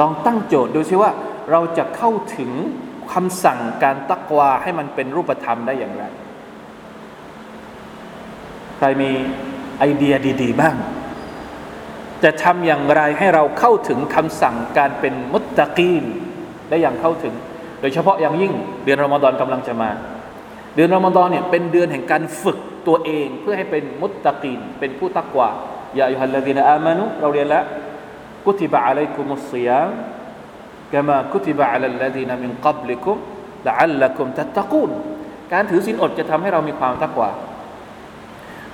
[0.00, 1.10] ลองตั้งโจทย์ดูซิว่า
[1.50, 2.50] เราจะเข้าถึง
[3.12, 6.04] คำสั่งการตักวาให้มันเป็นรูปธรรมได้อย่างไร
[8.76, 9.10] ใครมี
[9.78, 10.76] ไอเดียดี ๆ บ้าง
[12.24, 16.04] จะทำอย่างไรให้เราเข้าถึงคำสั่งการเป็นมุตตะกีน
[16.68, 17.34] ได้อย่างเข้าถึง
[17.80, 18.52] โดยเฉพาะอย่างยิ่ง
[18.84, 19.90] เดือนรอมฎอนกำลังจะมา
[20.74, 25.48] เดือนรอมฎอนเนี่ยเป็นเดือนแห่งการฝึก ตัวเองเพื่อให้เป็นมุตตะกีนเป็นผู้ตักวา
[25.98, 27.64] ยาอัยฮัลลดีนอามานุเราเรียนแล้ว
[28.46, 29.90] กุติบะอะลัยกุมุสซิยาม
[30.92, 33.16] กามากุติบะอะลัลลดีนมินกับลิกุม
[33.68, 34.90] ละอัลลักุมตัตตะกูน
[35.52, 37.30] การถือศีลอดจะทำให้เรามีความตักวา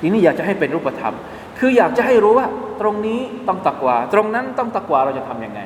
[0.00, 1.14] ทีนี้อยากจะให้เป็นรูปธรรม
[1.58, 2.46] คืออยากจะให้รู้ว่า
[2.80, 5.60] ตรงนี้ต้องตักวาตรงนั้นต้องตักวาเราจะทำยังไง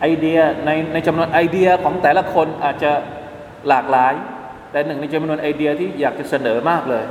[0.00, 2.92] ไอเดียในในจำนวนไอเดียของแต่ละคนอาจจะ
[3.68, 4.14] หลากหลาย
[4.74, 7.04] แต่หนึ่งในจำนวนไอเดียที่อยากจะเสนอมากเลย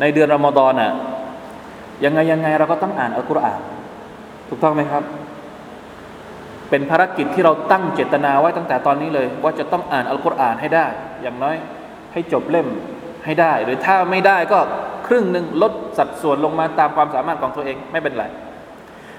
[0.00, 0.92] ในเดือนรอมฎอนอะ
[2.04, 3.60] ยังไงยังไงเราก็ต้องอ่านอัลกุรอาน
[4.48, 5.02] ถูกต้องไหมครับ
[6.70, 10.86] เป็นภารกิจที่เราตั้งเจตนาไว้ตั้งแต่ตอนนี้เลย ว่าจะต้องอ่านอัลกุรอานให้ได้
[11.22, 11.56] อย่างน้อย
[12.12, 12.68] ให้จบเล่ม
[13.24, 14.58] ให้ได้ หรือถ้าไม่ได้ก็
[15.06, 18.24] ครึ่งหนึ่งลดสัดส่วนลงมาตามความสามารถของตัวเองไม่เป็นไร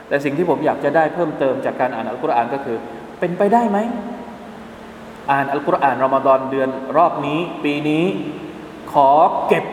[0.08, 2.78] แต่สิ่งที่ผมอยากจะได้เพิ่มเติมจากการอ่านอัลกุรอานก็คือ
[3.19, 3.80] เป็นไปได้ไหม
[5.31, 8.05] อ่านอัลกุรอานรอมฎอนเดือนรอบนี้ ปีนี้
[8.93, 9.09] ขอ
[9.47, 9.65] เก็บ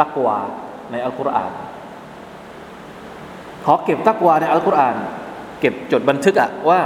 [0.00, 0.38] ตักวา
[0.90, 1.52] ในอัลกุรอาน
[3.64, 4.96] ขอเก็บตักวาในอัลกุรอาน
[5.60, 6.80] เก็บจดบันทึกอะว่า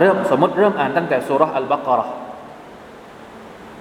[0.00, 2.06] เริ่มสมมติเริ่มอ่านตั้งแต่สุรษอัลบากรอ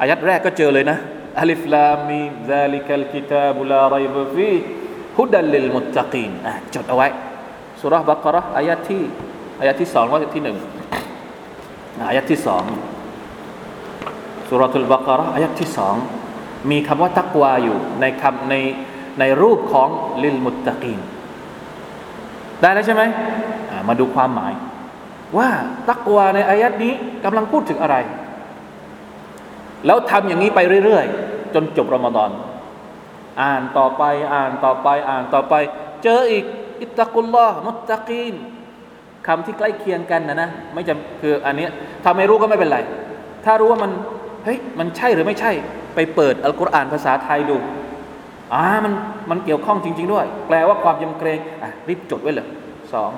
[0.02, 0.98] อายัดแรกก็เจอเลยนะ
[1.40, 4.52] อัลิฟลามีซาลิกัลกิตาบุลาไรบฟี
[5.18, 6.32] ฮุดัลลิลมุตตะกีน
[6.76, 7.08] จดเอาไว้
[7.82, 9.04] สุรษบักรออายัดที่
[9.60, 10.58] อายัดที่สองว่าที่หนึ่ง
[12.08, 12.64] อายัดที่สอง
[14.48, 15.96] สุรทุลบากรออายัดที่สอง
[16.72, 18.56] มีคำว่าตักวาอยู่ในคำใน
[19.20, 19.90] ในรูปของ
[20.24, 21.00] ลิลมุตตะกีน
[22.62, 23.04] ได้แล้วใช่ไหม
[23.88, 24.54] มาดูความหมาย
[25.38, 25.50] ว่า
[25.90, 27.96] ตักวาในอายัดนี้กำลังพูดถึงอะไร
[29.86, 32.32] แล้วทำอย่างนี้ไปเรื่อยๆ จนจบรอมฎอน
[33.42, 34.04] อ่านต่อไป
[34.34, 35.54] อ่านต่อไปอ่านต่อไป
[36.04, 36.46] เจออีก
[36.82, 38.36] อิตตะกุลลอฮ์มุตตะกีน
[39.28, 41.68] คำที่ใกล้เคียงกันนะนะไม่จำคืออันนี้
[42.04, 42.80] ถ้าไม่รู้ก็ไม่เป็นไร
[43.46, 43.92] ถ้ารู้ว่ามัน
[44.46, 45.52] เฮ้ยมันใช่หรือไม่ใช่
[45.96, 47.58] ไปเปิดอัลกุรอานภาษาไทยดู
[48.54, 48.94] อ่ามัน
[49.32, 52.48] มันเกี่ยวข้องจริง ๆ ด้วย แปลว่าความยำเกรงอะรีบจดไว้เลย
[52.94, 53.12] สอง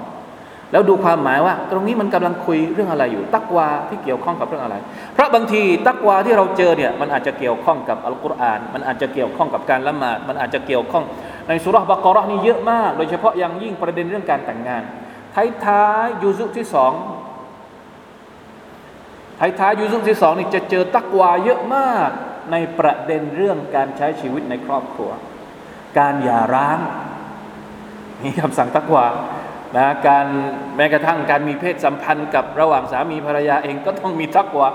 [0.72, 4.76] แล้วดูความหมายว่า ตรงนี้มันกำลังคุยเรื่องอะไรอยู่ ตักวาที่เกี่ยวข้องกับเรื่องอะไร
[5.14, 11.04] เพราะบางทีตักวาที่เราเจอเนี่ยมันอาจจะเกี่ยวข้องกับอัลกุรอาน มันอาจจะเกี่ยวข้องกับการละหมาด มันอาจจะเกี่ยวข้อง
[11.48, 14.84] ในสุรบากรอนี่เยอะมาก โดยเฉพาะอย่างยิ่งประเด็นเรื่องการแต่งงาน
[15.40, 16.94] ท้ายท้ายยูซุที่สอง
[19.40, 22.10] ท้ายท้ายยูซุที่สองนี่จะเจอตักวาเยอะมาก
[22.52, 25.10] ในประเด็นเรื่องการใช้ชีวิตในครอบครัว
[26.00, 26.80] การหย่าร้าง
[28.24, 29.06] มีคำสั่งตักวา
[29.78, 30.26] นะการ
[30.76, 34.68] แม้กระทั่งการมีเพศสัมพันธ์กับระหว่างสามีภรรยาเองก็ต้องมีตักวา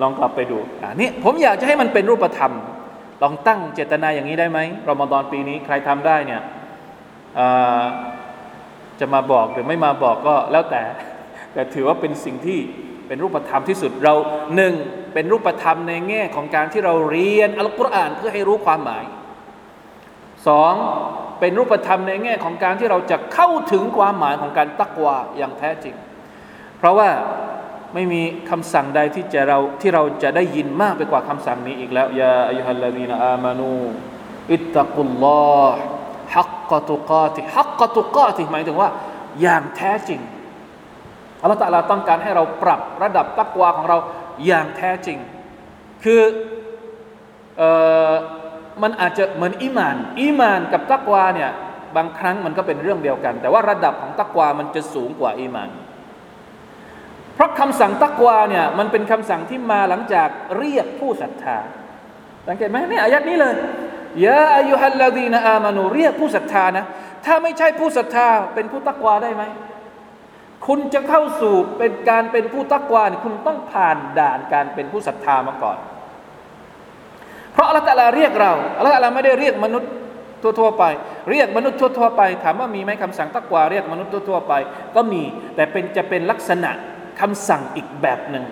[0.00, 2.52] ลองกลับไปดูอันนี้ผมอยากจะให้มันเป็นรูปธรรม
[3.22, 6.42] ลองตั้งเจตนาอย่างนี้ได้ไหมรอมฎอนปีนี้ใครทำได้เนี่ย
[9.00, 10.82] จะมาบอกหรือไม่มาบอกก็แล้วแต่
[11.52, 12.58] แต่ถือว่าเป็นสิ่งที่
[13.06, 14.14] เป็นรูปธรรมที่สุดเรา
[14.56, 14.74] หนึ่ง
[15.14, 19.04] เป็นรูปธรรมในแง่ของการที่เราเรียนอัลกุรอานเพื่อให้รู้ความหมาย
[20.46, 20.74] สอง
[21.40, 25.94] เป็นรูปธรรมในแง่ของการที่เราจะเข้าถึงความหมายของการตักวาอย่างแท้จริง
[26.78, 27.08] เพราะว่า
[27.94, 33.72] ไม่มีคำสั่งใดที่จะเราที่เราจะได้ยินมากไปกว่าคำสั่งนี้อีกแล้วยาอัยฮัลลดีนอามานู
[34.52, 35.80] อิตตะกุลลอฮ์
[36.34, 38.88] ฮักกตุกาติฮักกตุกาติหมายถึงว่า
[39.40, 40.20] อย่างแท้จริง
[41.40, 43.96] อัลลอฮฺตะลาต้องการให้เราปรับระดับตักวาของเรา
[44.46, 45.18] อย่างแท้จริง
[46.04, 46.22] คือ
[47.58, 47.70] เอ่
[48.10, 48.12] อ
[48.82, 51.50] มันอาจจะเหมือนอิมาน อิมานกับตักวาเนี่ย
[51.96, 55.70] บางครั้งมันก็เป็นเรื่องเดียวกัน แต่ว่าระดับของตักวามันจะสูงกว่าอิมาน
[57.34, 61.58] เพราะคำสั่งตักวาเนี่ยมันเป็นคำสั่งที่มาหลังจากเรียกผู้ศรัทธา
[62.48, 63.54] สังเกตไหมเนี่ยอายัดนี้เลย
[64.24, 66.84] ยาอายุฮัลลาดีนอามานูเรียกผู้ศรัทธานะ
[67.26, 69.42] ถ้าไม่ใช่ผู้ศรัทธาเป็นผู้ตักวาได้ไหม
[70.66, 75.78] คุณจะเข้าสู่เป็นการเป็นผู้ตักวาเนี่ยคุณต้องผ่านด่านการเป็นผู้ศรัทธามาก่อน
[77.52, 79.90] เพราะอัลลอฮฺเรียกเราอัลลอฮฺไม่ได้เรียกมนุษย์
[80.42, 80.84] ทั่วๆไป
[81.30, 84.52] เรียกมนุษย์ทั่วๆไป ถามว่ามีไหมคำสั่งตักวาเรียกมนุษย์ทั่วๆไป
[84.96, 85.22] ก็มี
[85.54, 86.70] แต่เป็นจะเป็นลักษณะ
[87.20, 88.44] คำสั่งอีกแบบหนึ่ง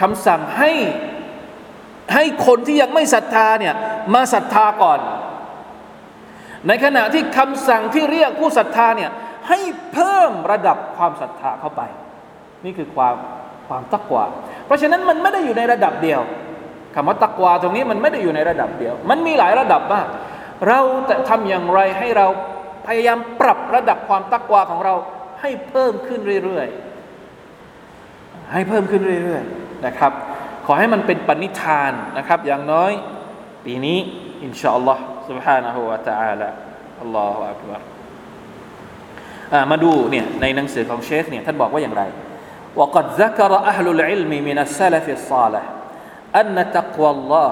[0.00, 0.70] คำสั่งให้
[2.14, 3.74] ให้คนที่ยังไม่ศรัทธาเนี่ย
[4.14, 5.00] มาศรัทธาก่อน
[6.68, 9.10] ในขณะที่คำสั่งที่เรียกผู้ศรัทธาเนี่ย
[9.48, 9.58] ให้
[9.92, 11.82] เพิ่มระดับความศรัทธาเข้าไป
[12.64, 13.14] นี่คือความ
[13.68, 14.24] ความตักวา
[14.66, 16.20] เพราะฉะนั้นมันไม่ได้อยู่ในระดับเดียว
[16.94, 20.06] คำว่าตักวาตรงนี้มันไม่ได้อยู่ในระดับเดียว มันมีหลายระดับมาก
[20.68, 22.26] เราจะทำอย่างไรให้เรา
[22.86, 24.94] พยายามปรับระดับความตักวาของเรา
[25.40, 30.12] ให้เพิ่มขึ้นเรื่อยๆ ให้เพิ่มขึ้นเรื่อยๆ นะครับ
[30.65, 32.91] ขอให้มันเป็นปณิธานนะครับ อย่างน้อย
[33.65, 33.97] ปีนี้
[34.43, 36.49] อินชาอัลลอฮ์ سبحانه และ تعالى
[37.01, 37.81] อัลลอฮฺอักบาร
[39.71, 42.03] มาดูเนี่ยในหนังสือของเชคเนี่ยท่านบอกว่าอย่างไร
[42.79, 45.63] وقد ذكر أهل العلم من السلف الصالح
[46.35, 47.51] أن تقوى الله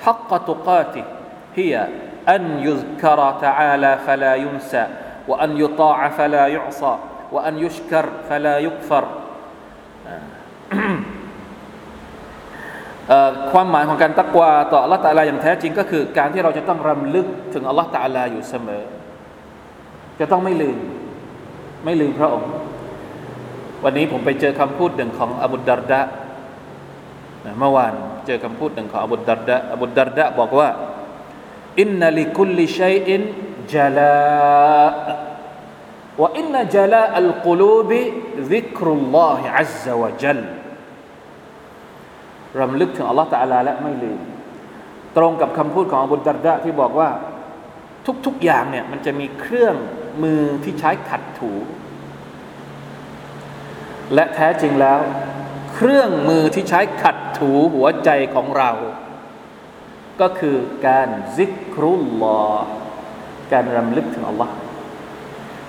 [0.00, 1.04] حق تقاته
[1.56, 1.88] هي
[2.28, 4.86] أن يذكر تعالى فلا ينسى
[5.28, 6.94] وأن يطاع فلا يعصى
[7.32, 9.04] وأن يشكر فلا يكفر
[13.51, 18.83] ความหมายของการตักวาต่ออัลลอฮฺตะลาอย่างแท้จริงก็คือ การที่เราจะต้องรำลึกถึงอัลลอฮฺตะลาอยู่เสมอ
[20.19, 20.77] จะต้องไม่ลืม
[21.85, 22.51] ไม่ลืมพระองค์
[23.83, 26.01] วันนี้ผมไปเจอคำพูดหนึ่งของอบุดดารดะ
[27.59, 27.93] เมื่อวาน
[28.25, 30.69] เจอคำพูดหนึ่งของอบุดดารดะอบุดดารดะบอกว่า
[31.81, 40.39] إن لكل شيء جلاء وإن جلاء القلوب ذكر الله عز وجل
[42.59, 44.19] รำลึกถึงอัลลอฮฺตะลาและไม่ลืม
[45.17, 47.09] ตรงกับคำพูดของอบุดดารดะที่บอกว่า
[48.25, 49.75] ทุกๆอย่างเนี่ยมันจะมีเครื่อง
[50.23, 51.51] มือที่ใช้ขัดถู
[54.13, 54.99] และแท้จริงแล้ว
[55.73, 58.71] เครื่องมือที่ใช้ขัดถูหัวใจของเรา
[60.21, 60.57] ก็คือ
[60.87, 62.41] การซิกรุลลอ
[63.53, 64.53] การรำลึกถึงอัลลอฮ์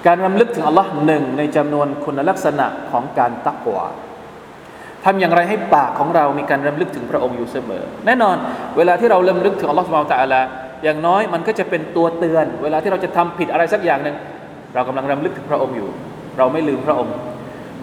[0.07, 3.87] การรำลึกถึงอัลลอฮ์หนึ่งในจำนวนคุณลักษณะของการตักวา
[5.05, 8.37] ทำอย่างไรให้ปากของเรามีการรำลึกถึงพระองค์อยู่เสมอ แน่นอน
[8.77, 10.41] เวลาที่เราเริ่มลึกถึงอัลลอฮฺสุบไบร์ตะอัลา
[10.85, 14.17] อย่างน้อยมันก็จะเป็นตัวเตือน เวลาที่เราจะทำผิดอะไรสักอย่างหนึ่ง
[14.75, 15.89] เรากำลังรำลึกถึงพระองค์อยู่
[16.39, 17.15] เราไม่ลืมพระองค์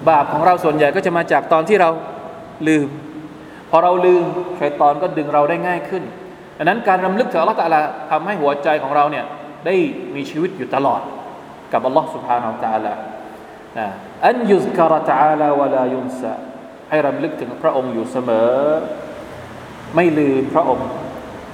[0.10, 1.90] บาปของเราส่วนใหญ่ก็จะมาจากตอนที่เรา
[2.68, 2.88] ลืม
[3.70, 4.24] พอเราลืม
[4.60, 6.04] ชัยตอนก็ดึงเราได้ง่ายขึ้น
[6.58, 7.80] ดังนั้นการรำลึกถึงอัลลอฮฺตะลา
[8.12, 9.26] ทำให้หัวใจของเราเนี่ย
[9.66, 9.76] ได้
[10.16, 11.02] มีชีวิตอยู่ตลอด
[11.74, 12.94] กับอัลลอฮฺسبحانه وتعالى
[14.28, 16.34] أن يذكر تعالى ولا ينسى
[16.90, 18.52] ให้รำลึกถึงพระองค์อยู่เสมอ
[19.96, 20.88] ไม่ลืมพระองค์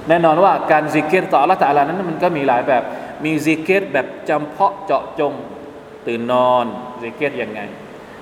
[0.08, 2.82] แน่นอนว่าการซิเกรต่ออัลลอฮฺตะลานั้นมันก็มีหลายแบบ
[3.24, 5.32] มีซิเกรแบบจำเพาะเจาะจง
[6.06, 6.66] ตื่นนอน
[7.02, 7.60] ซิเกรยังไง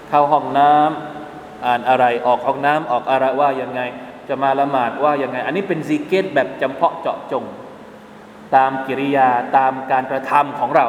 [0.09, 3.81] เข้าห้องน้ำอ่านอะไรออกห้องน้ำออกอะไรว่ายังไง
[4.29, 7.45] จะมาละหมาดว่ายังไง อันนี้เป็นซิเกรแบบจำเพาะเจาะจง
[8.57, 10.87] ตามกิริยาตามการกระทำของเรา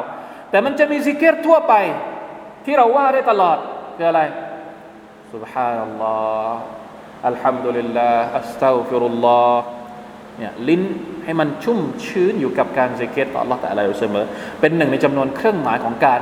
[0.50, 1.74] แต่มันจะมีซิเกรทั่วไป
[2.66, 3.58] ที่เราว่าได้ตลอด
[3.98, 4.22] คืออะไร
[5.33, 6.47] سبحان الله
[7.27, 9.63] อัลฮัมดุลิลลาห์อัสตัฟิรุลลอฮ์
[10.39, 10.83] เนี่ยลิ้น
[11.25, 14.25] ให้มันชุ่มชื้นอยู่กับการซิกเกตต่อ Allah แต่อะไรอยู่เสมอ
[14.61, 16.21] เป็นหนึ่งในจำนวนเครื่องหมายของการ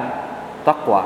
[0.69, 1.03] ตักวา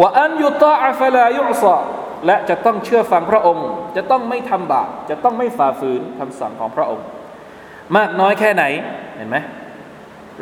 [0.00, 1.78] ว่าอันยุตาฟลายุซา
[2.26, 7.06] และจะต้องเชื่อฟังพระองค์ จะต้องไม่ทำบาปจะต้องไม่ฝ่าฝืนคำสั่งของพระองค์
[7.96, 8.64] มากน้อยแค่ไหน
[9.16, 9.36] เห็นไหม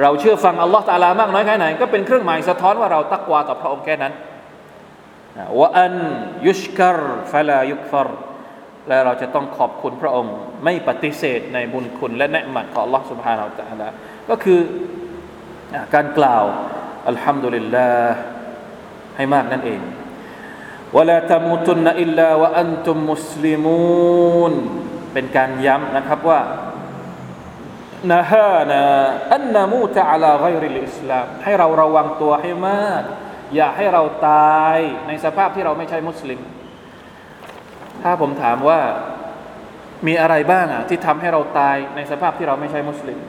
[0.01, 4.13] เราเชื่อฟังอัลลอฮ์ตาลามากน้อยแค่ไหน ก็เป็นเครื่องหมายสะท้อนว่าเราตักวาต่อพระองค์แค่นั้น
[5.61, 5.95] ว่าอัน
[6.47, 6.99] ยุชกร
[7.33, 8.09] ฟลายุกฟร
[8.89, 13.89] และเราจะต้องขอบคุณพระองค์ ไม่ปฏิเสธในบุญคุณและเนืหมัดของ Allah سبحانه และ تعالى
[14.31, 14.61] ก็คือ
[15.95, 16.45] การกล่าว
[17.09, 18.13] อัลฮัมดุลิลลาห์
[19.17, 19.81] ให้มากนั่นเอง
[20.97, 24.53] ولا تموتن إلا وأنتم مسلمون
[25.13, 26.41] เป็นการย้ำนะครับว่า
[28.13, 28.83] นะฮานะ
[29.35, 33.03] อันนามูตะอัลาไกริลอิสลามให้เราระวังตัวให้มาก
[33.56, 36.40] อย่าให้เราตายในสภาพที่เราไม่ใช่มุสลิม
[38.04, 38.80] ถ้าผมถามว่า
[40.08, 43.20] มีอะไรบ้างอะที่ทำให้เราตายในสภาพที่เราไม่ใช่มุสลิม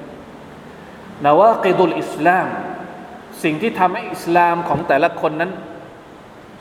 [1.25, 2.47] นาวากิดุลอิสลาม
[3.43, 5.51] สิ่งที่ทำให้อิสลามของแต่ละคนนั้น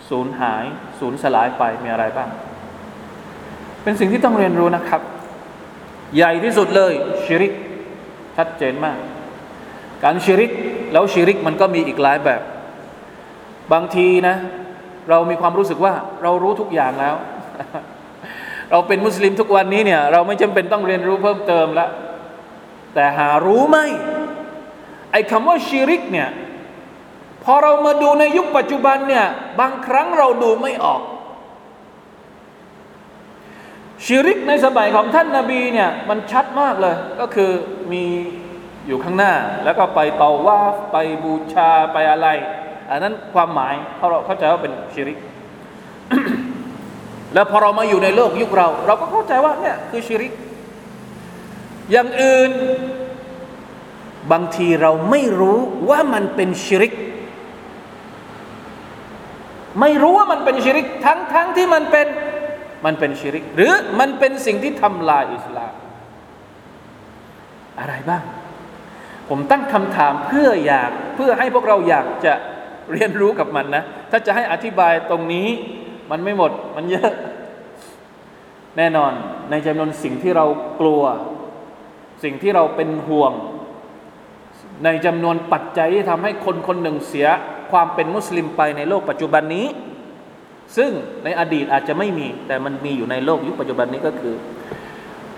[0.10, 0.66] สูญหาย
[1.00, 2.30] สูญสลายไปมีอะไรบ้าง
[3.84, 5.02] เป็นสิ่งที่ต้องเรียนรู้นะครับ
[6.16, 6.94] ใหญ่ที่สุดเลย
[7.24, 7.54] ชิริก
[8.38, 8.98] ชัดเจนมาก
[10.04, 10.52] การชิริก
[10.92, 12.42] แล้วชิริกมันก็มีอีกหลายแบบ
[13.74, 14.36] บางทีนะ
[15.10, 17.16] เรามีความรู้สึกว่าเรารู้ทุกอย่างแล้ว
[18.72, 21.90] เราเป็นมุสลิมทุกวันนี้เนี่ย เราไม่จำเป็นต้องเรียนรู้เพิ่มเติมแล้ว
[22.94, 23.78] แต่หารู้ไหม
[25.12, 26.30] ไอ้คำว่าชิริกเนี่ย
[27.44, 29.26] พอเรามาดูในยุคปัจจุบันเนี่ย
[29.60, 31.02] บางครั้งเราดูไม่ออก
[34.06, 37.52] ชิริกในสมัยของท่านนาบีเนี่ยมันชัดมากเลย ก็คือ
[37.92, 38.06] มี
[38.88, 40.60] อยู่ข้างหน้า แล้วก็ไปต่อว่า
[40.92, 42.28] ไปบูชาไปอะไร
[42.90, 45.18] อันนั้นความหมายเขาเราเข้าใจว่าเป็นชิริก
[47.34, 50.34] แล้วพอเรามาอยู่ในโลกยุคเรา เราก็เข้าใจว่าเนี่ยคือชิริก
[51.92, 52.52] อย่างอื่น
[54.32, 56.94] บางทีเราไม่รู้ว่ามันเป็นชิริก
[59.82, 62.08] ไม่รู้ว่ามันเป็นชิริก ทั้งทั้งที่มันเป็น
[62.86, 65.74] มันเป็นชิริก หรือมันเป็นสิ่งที่ทำลายอิสลาม
[67.80, 68.24] อะไรบ้าง
[69.30, 72.34] ผมตั้งคำถามเพื่ออยากเพื่อให้พวกเราอยากจะ
[72.94, 75.48] เรียนรู้กับมันนะ ถ้าจะให้อธิบายตรงนี้
[76.12, 77.12] มันไม่หมดมันเยอะ
[78.78, 79.12] แน่นอน
[79.52, 80.46] ในจำนวนสิ่งที่เรา
[80.80, 81.04] กลัว
[82.24, 83.34] สิ่งที่เราเป็นห่วง
[84.86, 87.28] ในจำนวนปัจจัยที่ทำให้คนคนหนึ่งเสีย
[87.72, 89.68] ความเป็นมุสลิมไปในโลกปัจจุบันนี้
[90.78, 90.92] ซึ่ง
[91.24, 94.36] ในอดีตอาจจะไม่มี แต่มันมีอยู่ในโลกยุคปัจจุบันนี้ก็คือ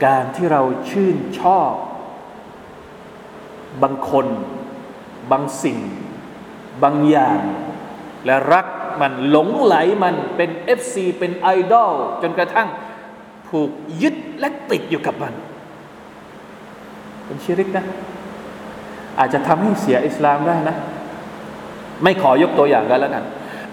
[0.06, 1.72] การที่เราชื่นชอบ
[3.84, 4.26] บางคน
[5.32, 5.78] บางสิ่ง
[6.84, 7.40] บางอย่าง
[8.26, 8.66] และรัก
[9.02, 12.68] มันหลงไหลมันเป็น FC เป็นไอดอลจนกระทั่ง
[13.48, 15.34] ผูกยึดและติดอยู่กับมัน
[17.26, 17.86] เป็นชิริกนะ
[19.20, 20.76] อาจจะทำให้เสียอิสลามได้นะ
[22.04, 23.24] ไม่ขอยกตัวอย่างกันแล้วกัน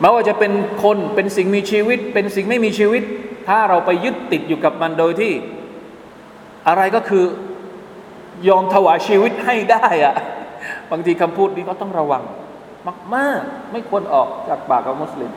[0.01, 3.03] ไม่ว่าจะเป็นคนเป็นสิ่งมีชีวิต เป็นสิ่งไม่มีชีวิต
[3.49, 5.33] ถ้าเราไปยึดติดอยู่กับมันโดยที่
[6.69, 7.25] อะไรก็คือ
[8.49, 10.15] ยอมถวายชีวิตให้ได้อะ
[10.91, 12.23] บางทีคำพูดนี้ก็ต้องระวัง
[13.15, 15.31] มาก ๆ ไม่ควรออกจากปากของมุสลิม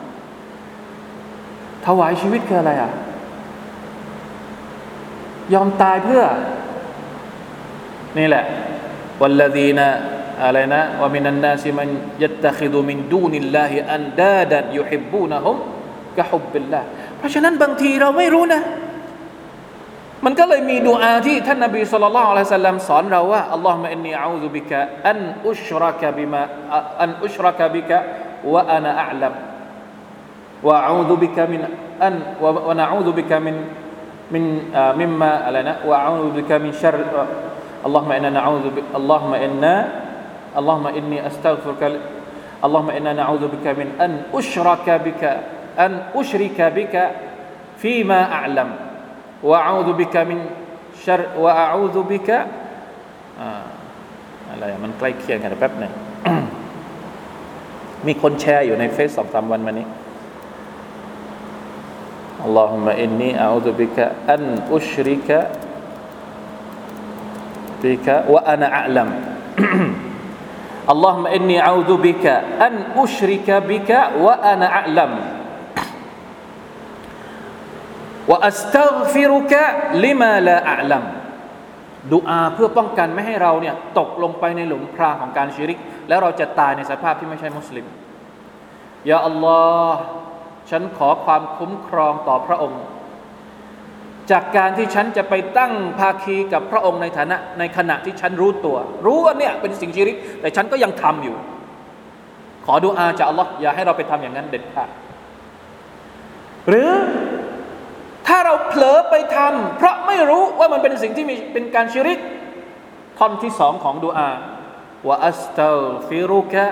[1.86, 2.92] ถวายชีวิตคืออะไรอะ
[5.54, 6.24] ยอมตายเพื่อ
[8.18, 8.44] นี่แหละ
[9.22, 9.88] วัลลดีนะ
[10.44, 11.90] อะไรนะว่ามินันนาซิมัน
[12.24, 15.58] ยัตตะคิดูมินดูนิลลาฮิอันดาดันยุฮิบบูนะฮุม
[16.18, 16.82] กะฮุบบิลลา
[17.18, 18.62] เพราะฉะนั้นบางทีเราไม่รู้นะ
[20.26, 24.80] มันก็เลยมีดูอาที่ท่านนบีสุลต่านละสัลลัมสอนเราว่าอัลลอฮฺมะอินนีอูซุบิกะ
[25.10, 26.42] อันอุชรักบิมา
[27.02, 27.98] อันอุชรักบิกะ
[28.54, 29.34] วะอานะอัลัม
[30.68, 31.62] วะอูซุบิกะมิน
[32.04, 32.16] อัน
[32.68, 33.56] วะนะอูซุบิกะมิน
[34.34, 34.46] มิน
[35.00, 36.98] มิมมาอะไรนะวะอูซุบิกะมินชัร
[37.86, 39.74] อัลลอฮฺมะอินนานะอูซุบิอัลลอฮฺมะอินนา
[40.58, 41.88] อัลลอฮฺมะอินนีอัสตัฆฟิรุกะ
[42.64, 45.32] อัลลอฮฺมะอินนานะอูซุบิกะมินอันอุชรักบิกะ
[45.84, 47.04] อันอุชริกบิกะ
[47.82, 48.70] ฟีมาอัลัม
[49.43, 50.39] وأعوذ بك من
[51.05, 52.31] شر وأعوذ بك
[54.51, 55.93] อะไรมันใกล้เคียงกันแป๊บหนึ่ง
[58.07, 59.87] มีคนแชร์อยู่ในเฟซสองสามวันมานี้
[62.45, 65.29] اللهم إني أعوذ بك أن أشرك
[67.85, 69.09] بك وأنا أعلم
[70.93, 72.27] اللهم إني أعوذ بك
[72.61, 75.13] أن أشرك بك وأنا أعلم
[78.48, 79.64] อัสตัฆฟิรุกะ
[80.04, 81.04] ลิมาลาอัลัม
[82.14, 87.86] ดูอาเพื่อป้องกันไม่ให้เราเนี่ยตกลงไปในหลุมพรางของการชิริก แล้วเราจะตายในสภาพที่ไม่ใช่มุสลิม
[89.10, 89.60] ยาอัลลอ
[89.92, 90.00] ฮ์
[90.70, 92.82] ฉันขอความคุ้มครองต่อพระองค์
[94.32, 101.36] จากการที่ฉันจะไปตั้งภาคีกับพระองค์ในฐานะในขณะที่ฉันรู้ตัว รู้ว่าเนี่ยเป็นสิ่งชิริก แต่ฉันก็ยังทำอยู่
[102.66, 104.90] ขอดูอาจากอัลลอฮ์อย่าให้เราไปทำอย่างนั้นเด็ดขาด
[106.70, 106.92] หรือ
[108.30, 112.20] ถ้าเราเผลอไปทำเพราะไม่รู้ว่ามันเป็นสิ่งที่มีเป็นการชิริก
[113.20, 114.30] ท่อนที่สองของดูอา
[115.08, 116.66] ว่าอัสตัลฟิรุกะ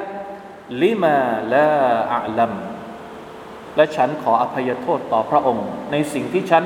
[0.82, 1.18] ลิมา
[1.54, 1.74] ลา
[2.12, 2.52] อัลัม
[3.76, 6.64] และฉันขออภัยโทษต่อพระองค์ ในสิ่งที่ฉัน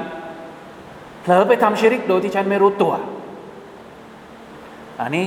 [1.21, 2.93] เผลอไปทำชิริกโดยที่ฉันไม่รู้ตัว
[5.01, 5.25] อันนี้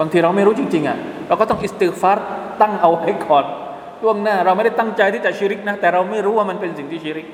[0.00, 2.18] บางทีเราไม่รู้จริงๆอะเราก็ต้องอิสติฟาร
[2.60, 3.44] ตั้งเอาไว้ก่อน
[4.02, 7.26] ล่วงหน้า เราไม่ได้ตั้งใจที่จะชิริกนะ แต่เราไม่รู้ว่ามันเป็นสิ่งที่ชิริก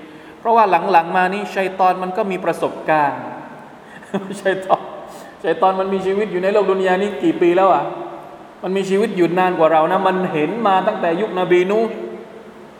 [0.42, 3.20] เพราะว่าหลังๆมานี้ชัยตอนมันก็มีประสบการณ์
[4.42, 4.82] ชัยตอน
[5.44, 7.84] ชัยตอนมันมีชีวิตอยู่ในโลกดุนยานี้กี่ปีแล้วอะ
[8.62, 11.78] มันมีชีวิตอยู่นานกว่าเรานะ มันเห็นมาตั้งแต่ยุคนบีนู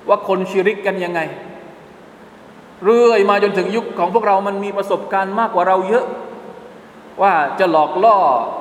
[0.08, 1.20] ว่าคนชิริกกันยังไง
[2.84, 6.04] เรื่อยมาจนถึงยุคของพวกเรามันมีประสบการณ์มากกว่าเราเยอะ
[7.22, 8.16] ว่าจะหลอกล่อ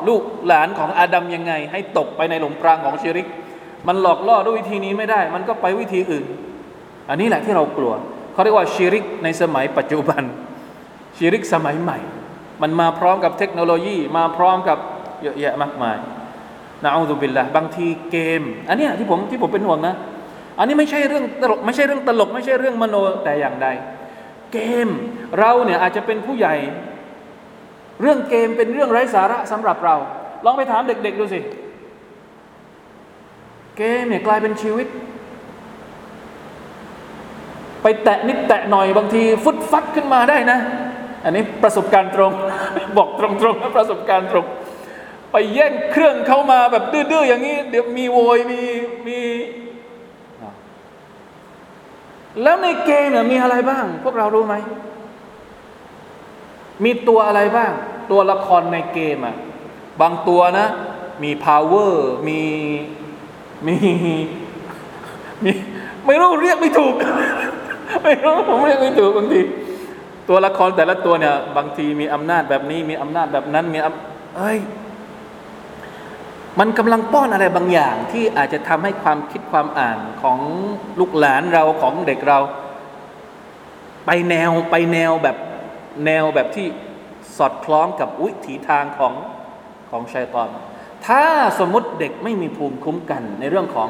[0.07, 3.27] ลูกหลานของอาดัมยังไง ให้ตกไปในหลุมพรางของชิริก
[3.87, 6.25] มันหลอกล่อด้วยวิธีนี้ไม่ได้ มันก็ไปวิธีอื่น
[7.09, 7.93] อันนี้แหละที่เรากลัว
[8.33, 10.23] เขาเรียกว่าชิริกในสมัยปัจจุบัน
[11.17, 11.99] ชิริกสมัยใหม่
[12.61, 14.77] มันมาพร้อมกับเทคโนโลยี มาพร้อมกับ
[15.21, 15.97] เยอะแยะมากมาย
[16.83, 19.95] นะอูซุบิลละบางทีเกม อันนี้ที่ผมที่ผมเป็นห่วงนะ
[20.57, 23.67] อันนี้ไม่ใช่เรื่องตลกไม่ใช่เรื่องตลก ไม่ใช่เรื่องมโนแต่อย่างใด
[24.53, 24.87] เกม
[25.39, 26.55] เราเนี่ยอาจจะเป็นผู้ใหญ่
[28.01, 29.95] เรื่องเกมเป็นเรื่องไร้สาระสำหรับเรา
[30.45, 31.39] ลองไปถามเด็ก ๆ ดูสิ
[33.77, 34.87] เกมเนี่ยกลายเป็นชีวิต
[37.83, 40.59] ไปแตะนิดแตะหน่อยบางทีฟุดฟัดขึ้นมาได้นะ
[41.23, 42.31] อันนี้ประสบการณ์ตรง
[42.97, 44.45] บอกตรงๆนะประสบการณ์ตรง
[45.31, 48.61] ไปแย่งเครื่องเข้ามาแบบดื้อๆอย่างนี้ เดี๋ยวมีโวยมี
[49.07, 49.19] มี
[52.43, 54.55] แล้วในเกมเนี่ยมีอะไรบ้าง พวกเรารู้ไหม
[56.83, 57.71] มีตัวอะไรบ้าง
[58.11, 59.35] ตัวละครในเกมอะ
[60.01, 60.67] บางตัวนะ
[61.23, 61.91] มี power
[62.27, 62.39] มี
[63.67, 63.75] มี
[65.43, 65.51] มี
[66.05, 66.95] ไม่รู้เรียกไม่ถูก
[68.04, 69.41] ไม่รู้ผมเรียกไม่ถูกบางที
[70.30, 73.77] ตัวละครแต่ละตัวเนี่ย บางทีมีอำนาจแบบนี้ มีอำนาจแบบนั้นมี
[74.38, 74.60] เอ้ย
[76.60, 80.39] มันกำลังป้อนอะไรบางอย่างที่อาจจะทำให้ความคิดความอ่านของ
[80.99, 82.39] ลูกหลานเราของเด็กเรา
[84.06, 85.38] ไปแนวไปแนวแบบ
[86.06, 86.67] แนวแบบที่
[87.38, 89.13] สอดคล้องกับวิถีทางของ
[89.89, 90.49] ของชัยตอน
[91.08, 91.23] ถ้า
[91.60, 93.89] สมมติเด็กไม่มีภูมิคุ้มกันในเรื่องของ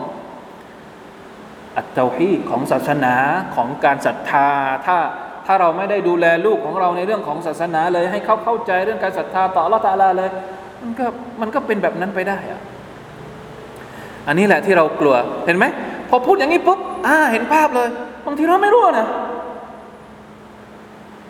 [1.78, 3.16] อัตเตาฮีของศาสนา
[3.56, 4.48] ของการศรัทธา
[4.86, 4.98] ถ้า
[5.46, 10.30] ถ้าเราไม่ได้ดูแลลูกของเราในเรื่องของศาสนาเลย ให้เขาเข้าใจเรื่องการศรัทธาต่อละตาลาเลย
[10.82, 11.06] มันก็
[11.42, 12.62] มันก็เป็นแบบนั้นไปได้อะ
[14.28, 15.66] อันนี้แหละที่เรากลัวเห็นไหม
[16.10, 17.90] พอพูดอย่างนี้ปุ๊บอ่าเห็นภาพเลย
[18.26, 19.08] บางทีเราไม่รู้นะ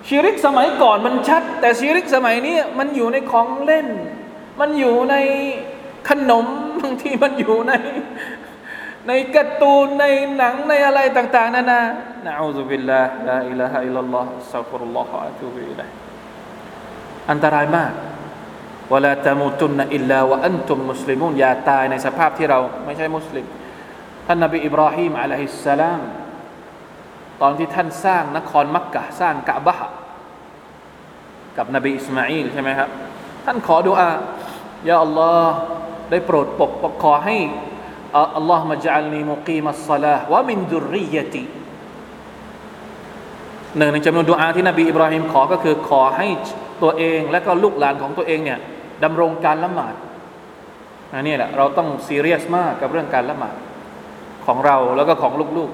[0.07, 3.87] ชีริกสมัยก่อนมันชัด แต่ชีริกสมัยนี้มันอยู่ในของเล่น
[4.59, 5.15] มันอยู่ใน
[6.09, 6.45] ขนม
[6.81, 7.73] บางทีมันอยู่ใน
[9.07, 10.05] ในการ์ตูนใน
[10.37, 11.81] หนังในอะไรต่าง ๆนานา
[12.25, 15.89] นะอูซุบิลลาห์ลาอิลาฮะอิลลัลลอฮ์สัฟุรุลลอฮ์อะตูบิอิลัย
[17.31, 17.91] อันตรายมาก
[18.93, 23.45] วลาตมุตุนอิลลาวะอันตุมมุสลิมุนอย่าตายในสภาพที่เราไม่ใช่มุสลิม
[24.27, 26.01] ท่านนบีอิบราฮิมอะลัยฮิสสลาม
[27.41, 29.75] ตอนที่ท่านสร้างนครมักกะสร้างกะบะ
[31.57, 32.89] กับนบีอิสมาอิลใช่ไหมครับ
[33.45, 34.09] ท่านขอดุอา
[34.89, 35.55] ยาอัลลอฮ์
[36.09, 37.37] ได้โปรดปกปกขอให้
[38.15, 41.43] อัลลอฮ์มาจัลนีมุกีมัสซลาวะมินดุริยติ
[43.77, 46.27] หนึ่งในจำนวนดุอาที่นบีอิบราฮิมขอก็คือขอให้
[46.83, 48.59] ตัวเองและก็ลูกหลานของตัวเองเนี่ย
[49.03, 49.95] ดำรงการละหมาด
[51.13, 53.55] อันนี้แหละเราต้องซีเรียสมากกับเรื่องการละหมาด
[54.45, 55.71] ของเราแล้วก็ของลูก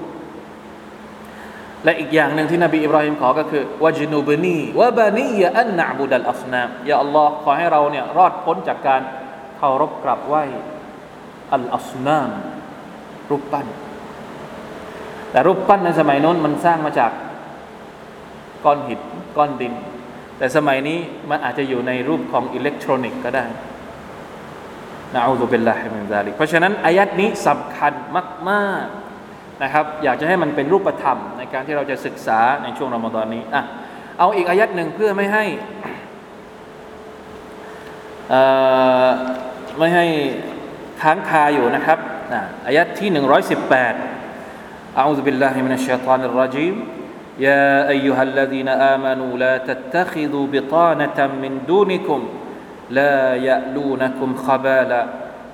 [0.70, 9.02] ๆ และอีกอย่างหนึ่งที่นบีอิบราฮิมขอก็คือวาจนูบนีวะบานียอันนาบุดัลอัสนามยาอัลลอฮ์ขอให้เราเนี่ยรอดพ้นจากการ
[9.56, 10.44] เคารพกราบไหว้
[11.54, 12.30] อัลอัสนาม
[13.30, 13.66] รูปปั้น
[15.30, 17.12] แต่รูปปั้นในสมัยโน้นมันสร้างมาจาก
[18.64, 19.00] ก้อนหิน
[19.36, 19.74] ก้อนดิน
[20.38, 20.98] แต่สมัยนี้
[21.30, 23.44] มันอาจจะอยู่ในรูปของอิเล็กทรอนิกส์ก็ได้
[25.14, 27.92] نعوذ بالله من ذلكเพราะฉะนั้นอายัดนี้สำคัญ
[28.50, 33.62] มากๆนะครับ อยากจะให้มันเป็นรูปธรรม ในการที่เราจะศึกษาในช่วงรอมฎอนนี้อะ
[34.18, 35.44] เอาอีกอายัดหนึ่งเพื่อไม่ให้
[39.78, 40.06] ไม่ให้
[41.01, 41.99] ค้างคาอยู่นะครับ
[42.67, 46.75] อายัดที่118อาอูซุบิลลาฮิมินัชชัยฏอนิรรจีม
[47.39, 52.27] يا أيها الذين آمنوا لا تتخذوا بطانة من دونكم
[52.89, 55.05] لا يألونكم خبالا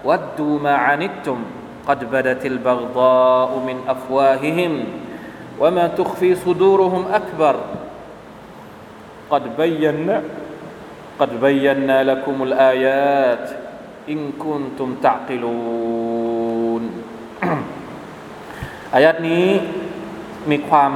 [0.05, 1.37] ودوا ما عنتم
[1.87, 4.83] قد بدت البغضاء من أفواههم
[5.59, 7.55] وما تخفي صدورهم أكبر
[9.31, 10.23] قد بينا
[11.19, 13.49] قد بينا لكم الآيات
[14.08, 15.54] อิงคุนตุมตะกิลู
[16.80, 16.82] น
[18.94, 19.48] อายัดนี้
[20.50, 20.92] มีความ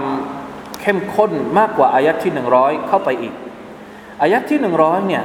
[0.81, 3.35] เข้มข้นมากกว่าอายัดที่หนึ่งร้อยเข้าไปอีก
[4.21, 5.25] อายัดที่หนึ่งร้อยเนี่ย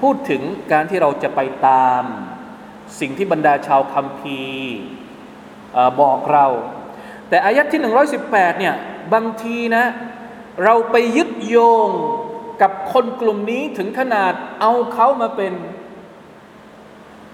[0.00, 2.02] พูดถึงการที่เราจะไปตาม
[3.00, 4.72] สิ่งที่บรรดาชาวคัมภีร์
[6.00, 6.46] บอกเรา
[7.28, 8.74] แต่อายัดที่งร้อยสิบแปดเนี่ย
[9.12, 9.84] บางทีนะ
[10.64, 11.56] เราไปยึดโย
[11.86, 11.88] ง
[12.62, 15.52] กับคนกลุ่มนี้ถึงขนาดเอาเขามาเป็น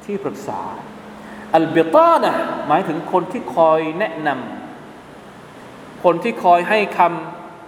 [0.09, 0.61] ที่ปรึกษา
[1.55, 2.33] อัลเบตานะ
[2.69, 7.01] หมายถึงคนที่คอยแนะนำคนที่คอยให้ค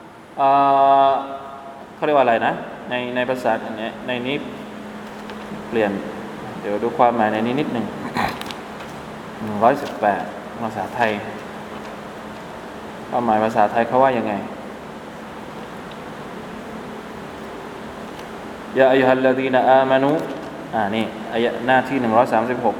[0.04, 2.52] ำเขาเรียกว่าอะไรนะ
[2.90, 4.36] ในในภาษาอันนี้ในนี้
[5.68, 5.92] เปลี่ยน
[6.60, 7.86] เดี๋ยวดูความหมายในนี้นิดหนึ่ง
[9.42, 10.22] หนึ่งร้อยสิบแปด
[10.62, 11.10] ภาษาไทย
[13.08, 14.34] ความหมายภาษาไทยเขาว่ายังไง
[18.78, 20.12] ยาอัยฮัลลดีนอามานุ
[20.74, 22.76] อ่านี่อายะหน้าที่หนึ่งร้อยสามสิบหก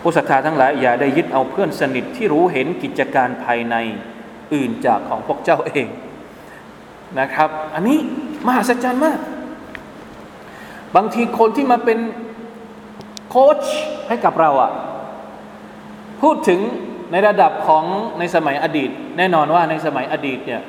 [0.00, 3.76] ผู้ศรัทธาทั้งหลายอย่าได้ยึดเอาเพื่อนสนิทที่รู้เห็นกิจการภายใน
[4.54, 5.86] อื่นจากของพวกเจ้าเอง
[7.20, 7.98] นะครับ อันนี้
[8.46, 9.18] มหัศจรรย์มาก
[10.96, 11.98] บางทีคนที่มาเป็น
[13.28, 13.62] โค้ช
[14.08, 14.72] ให้กับเราอะ
[16.22, 16.60] พูดถึง
[17.12, 17.84] ในระดับของ
[18.18, 20.62] ในสมัยอดีต แน่นอนว่าในสมัยอดีตเนี่ย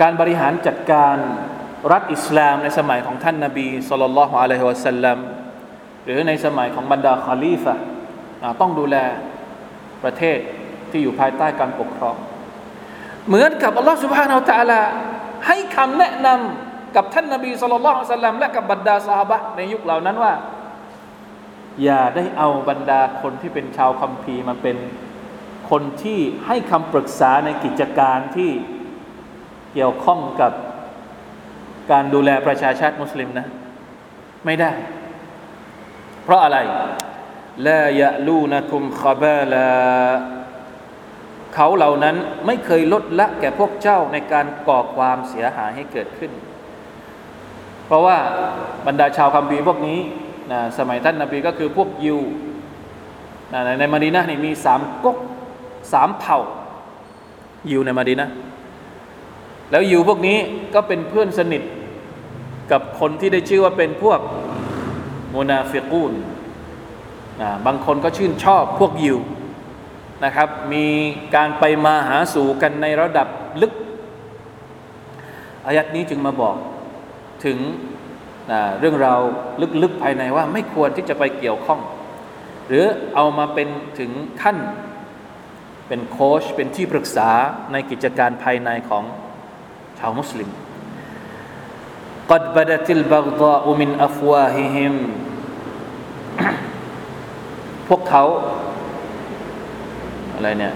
[0.00, 1.16] การบริหารจัดการ
[1.92, 5.18] รัฐอิสลามในสมัยของท่านนาบีสุลต่านละฮ์อะลัยฮิวะสัลลัม
[6.04, 7.74] หรือในสมัยของบรรดาคาลีฟะ
[8.60, 8.96] ต้องดูแล
[10.02, 10.38] ประเทศ
[10.90, 12.16] ที่อยู่ภายใต้การปกครอง
[13.28, 14.80] เหมือนกับอัลลอฮฺสุบฮานาอัลตะลา
[15.46, 20.34] ให้คำแนะนำกับท่านนาบีสุลต่านละสัลลัมและกับบรรดาสหบะในยุคเหล่านั้นว่า
[21.84, 24.76] อย่าได้เอาบรรดาคนที่เป็นชาวคัมภีร์มาเป็น
[25.70, 28.50] คนที่ให้คำปรึกษาในกิจการที่
[29.72, 30.52] เกี่ยวข้องกับ
[31.92, 33.46] การดูแลประชาชาติมุสลิมนะ
[34.44, 34.70] ไม่ได้
[36.24, 36.58] เพราะอะไร
[37.66, 39.68] ลายะลูนะคุมขบาลา
[41.54, 42.16] เขาเหล่านั้น
[42.46, 46.32] ไม่เคยลดละแก่พวกเจ้าในการก่อความเสียหายให้เกิดขึ้น
[47.86, 48.18] เพราะว่า
[48.86, 49.98] บรรดาชาวคัมภีร์พวกนี้
[50.52, 52.20] นะสมัยท่านนาบีก็คือพวกยิว
[53.52, 55.16] นะในมาดีนะนี่มีสามก๊ก
[55.92, 56.38] สามเผ่า
[57.70, 58.28] ยิวในมาดีนะ
[59.70, 60.38] แล้วยิวพวกนี้
[60.74, 61.62] ก็เป็นเพื่อนสนิท
[62.72, 64.20] กับคนที่ได้ชื่อว่าเป็นพวก
[65.30, 66.12] โมนาฟิกูน
[67.40, 69.18] นะบางคนก็ชื่นชอบพวกยิว
[70.24, 70.86] นะครับ มี
[71.34, 73.28] การไปมาหาสู่กันในระดับ
[73.62, 73.72] ลึก
[75.66, 76.56] อายัดนี้จึงมาบอก
[77.44, 77.58] ถึง
[78.50, 79.20] นะเรื่องราว
[79.82, 81.80] ลึกๆภายในว่าไม่ควรที่จะไปเกี่ยวข้อง
[82.66, 83.68] หรือเอามาเป็น
[83.98, 84.10] ถึง
[84.42, 84.56] ขั้น
[85.88, 87.30] เป็นโค้ชเป็นที่ปรึกษา
[87.72, 89.04] ในกิจการภายในของ
[89.98, 90.50] ชาวมุสลิม
[92.31, 94.93] قد بدت البغضاء من أفواههم
[97.89, 98.23] พวกเขา
[100.33, 100.73] อะไรเนี่ย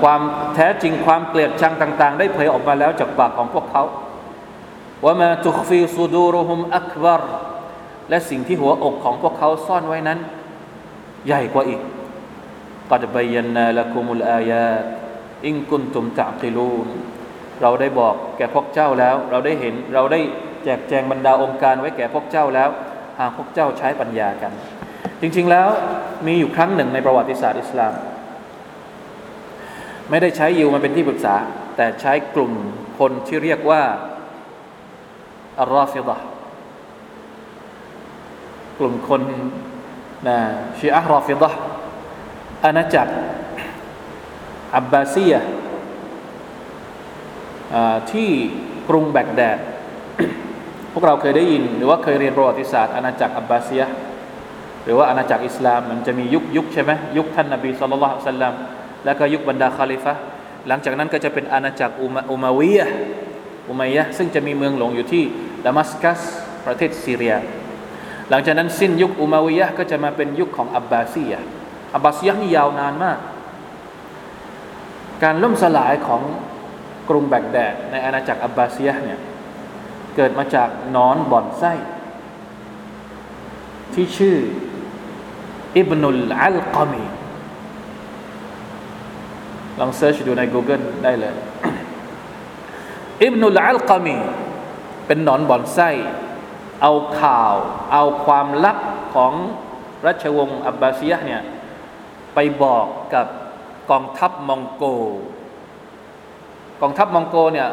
[0.00, 0.20] ความ
[0.54, 3.82] แท้จริงความเกลียดชังต่าง ๆ ได้เผยออกมาแล้วจากปากของพวกเขา
[5.04, 7.22] ว่ามาตุคฟีซูดูรุฮุมอักบาร
[8.10, 10.18] และสิ่งที่หัวอกของพวกเขาซ่อนไว้นั้น
[11.26, 11.80] ใหญ่กว่าอีก
[12.90, 14.68] กัดบยันนาละคุมุลอายา
[15.44, 16.88] อิงกุนตุมตะกิลูน
[17.62, 22.69] เราได้บอกแก่พวกเจ้าแล้ว เราได้เห็นเราได้แ จกแจงบรรดาองค์การไว้แก่พวกเจ้าแล้ว
[23.19, 24.51] หากพวกเจ้าใช้ปัญญากัน
[25.21, 25.69] จริง ๆ แล้ว
[26.25, 27.93] มีอยู่ครั้งหนึ่งในประวัติศาสตร์อิสลาม
[30.09, 31.35] ไม่ได้ใช้ยิวมาเป็นที่ปรึกษา
[31.75, 32.53] แต่ใช้กลุ่ม
[32.99, 33.83] คนที่เรียกว่า
[35.59, 36.17] อัลรอฟิดะ
[38.79, 39.21] กลุ่มคน
[40.27, 40.37] นะ
[40.79, 41.49] ชีอะห์รอฟิดะ
[42.63, 43.13] อาณาจักร
[44.75, 45.33] อับบาซีย
[48.11, 48.29] ที่
[48.89, 49.59] กรุงแบกแดด
[50.97, 53.83] วกเราเคยได้ยิน หรือว่าเคยเรียนประวัติศาสตร์อาณาจักรอับบาซีย
[54.83, 58.53] หรือว่าอาณาจักรอิสลามมันจะมียุคยุคใช่ไหมยุคท่านนบีสุลต่านสัลลัม
[59.05, 60.13] แล้วก็ยุคบรรดาคาลิฟะ
[60.67, 61.93] หลังจากนั้นก็จะเป็นอาณาจักร
[62.31, 62.81] อุมาวีย
[63.69, 65.23] อุมัยยะซึ่งจะมีเมืองหลวงอยู่ที่
[65.65, 66.21] ดามัสกัส
[66.65, 67.35] ประเทศซีเรีย
[68.29, 71.39] หลังจากนั้นสิ้นยุคอุมาวียะก็จะมาเป็นยุคของอับบาซียะ
[71.95, 73.19] อับบาซียนี่ยาวนานมาก
[75.23, 76.21] การล่มสลายของ
[77.09, 79.19] กรุงแบกแดดในอาณาจักรอับบาซียะเนี่ย
[80.17, 81.73] เกิดมาจากนอนบ่อนไส้
[83.93, 84.37] ที่ชื่อ
[85.77, 87.05] อิบนุลอัลกามี
[89.79, 91.33] ลอง search ดูใน Google ได้เลย
[93.23, 94.17] อิบนุลอัลกามี
[95.05, 95.89] เป็นหนอนบ่อนไส้
[96.81, 97.53] เอาข่าว
[97.93, 98.77] เอาความลับ
[99.13, 99.33] ของ
[100.05, 101.41] ราชวงศ์อับบาซียะเนี่ย
[102.33, 103.27] ไปบอกกับ
[103.91, 104.83] กองทัพมองโก
[106.81, 107.69] กองทัพมองโกเนี่ย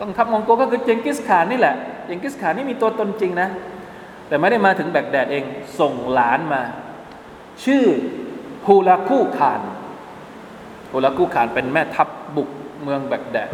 [0.00, 1.74] กองทัพมองโกก็คือเจงกิสข่านนี่แหละ
[2.06, 3.48] เจงกิสข่านนี่มีตัวตนจริงนะ
[4.28, 5.44] แต่ไม่ได้มาถึงแบกแดดเอง
[5.80, 6.62] ส่งหลานมา
[7.64, 7.84] ชื่อ
[8.66, 9.60] ฮูลาคู่ขาน
[10.92, 12.48] ฮูลาคู่ขานเป็นแม่ทัพบุก
[12.82, 13.50] เมืองแบกแดด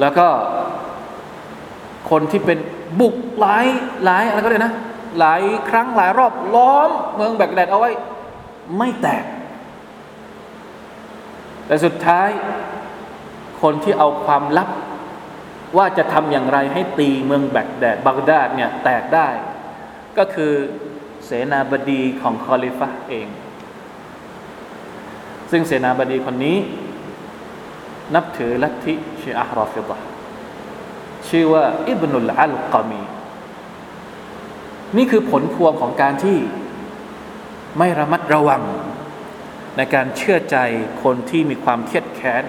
[0.00, 0.26] แล้วก็
[2.10, 2.58] คนที่เป็น
[3.00, 3.66] บุกหลาย
[4.04, 4.72] หลายอะไรก็เลยนะ
[5.18, 7.90] หลายครั้งหลายรอบล้อมเมืองแบกแดดเอาไว้
[8.78, 9.24] ไม่แตก
[11.66, 12.28] แต่สุดท้าย
[13.62, 14.68] คนที่เอาความลับ
[15.76, 19.28] ว่าจะทำอย่างไรให้ตีเมืองแบกแดดบักดาดเนี่ยแตกได้
[20.18, 20.52] ก็คือ
[21.24, 23.28] เสนาบดีของคอลิฟะเอง
[25.50, 26.56] ซึ่งเสนาบดีคนนี้
[28.14, 29.98] นับถือลัทธิชีอะห์รอฟิดะ
[31.28, 33.02] ชื่อว่าอิบนุลอัลกามี
[34.96, 36.38] นี่คือผลพวงของการที่
[37.78, 38.62] ไม่ระมัดระวัง
[39.76, 40.56] ในการเชื่อใจ
[41.02, 42.44] คนที่มีความเคียดแค้น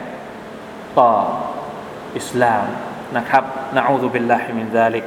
[1.00, 1.12] ต่อ
[2.18, 2.64] อิสลาม
[3.18, 3.44] นะครับ
[3.76, 5.06] نعوذ بالله من ذلك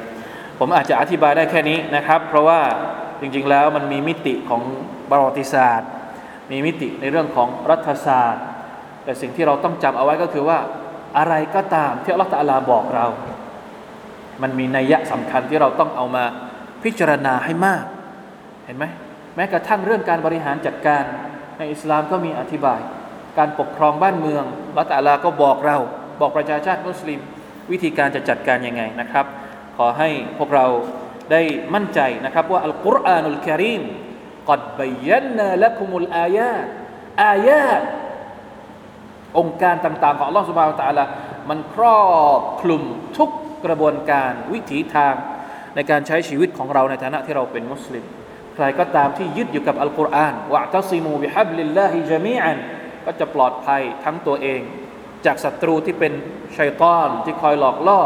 [0.58, 2.60] ผมอาจจะอธิบายได้แค่นี้นะครับ เพราะว่า
[3.20, 4.62] จริงๆแล้วมันมีมิติของ
[5.10, 5.88] ประวัติศาสตร์
[6.50, 8.44] มีมิติในเรื่องของรัฐศาสตร์
[9.04, 10.58] แต่สิ่งที่เราต้องจำเอาไว้ก็คือว่า
[11.18, 13.06] อะไรก็ตามที่อัลลอฮฺตะลาบอกเรา
[14.42, 16.24] มันมีนัยยะสำคัญที่เราต้องเอามา
[16.84, 17.84] พิจารณาให้มาก
[18.64, 18.84] เห็นไหม
[19.36, 21.02] แม้กระทั่งเรื่องการบริหารจัดการ
[21.58, 22.80] ในอิสลามก็มีอธิบาย
[23.38, 24.44] การปกครองบ้านเมือง
[24.76, 25.76] ละตาลาก็บอกเรา
[26.20, 27.20] บอกประชาชาติมุสลิม
[27.70, 29.26] วิธีการจะจัดการยังไงนะครับ
[29.76, 30.08] ขอให้
[30.38, 30.66] พวกเรา
[31.32, 31.42] ได้
[31.74, 33.82] มั่นใจนะครับ ว่าอัลกุรอานุลกิริม
[34.50, 36.54] กัดบยันนาละคุมุลอายา
[37.22, 37.66] อายา
[39.38, 41.04] องค์การต่างๆ ของอัลลอฮฺสุบฮานตะอาลา
[41.50, 42.02] มันครอ
[42.40, 42.82] บคลุม
[43.16, 43.30] ทุก
[43.64, 45.14] กระบวนการวิถีทาง
[45.74, 48.04] ในการใช้ชีวิตของเราในฐานะที่เราเป็นมุสลิม
[48.54, 52.58] ใครก็ตามที่ยึดอยู่กับอัลกุรอาน واعتصموا بحبل الله جميعا
[53.06, 54.60] ก็จะปลอดภัยทั้งตัวเอง
[55.26, 56.12] จากศัตรูที่เป็น
[56.58, 58.00] ชัยตอนที่คอยหลอกล่อ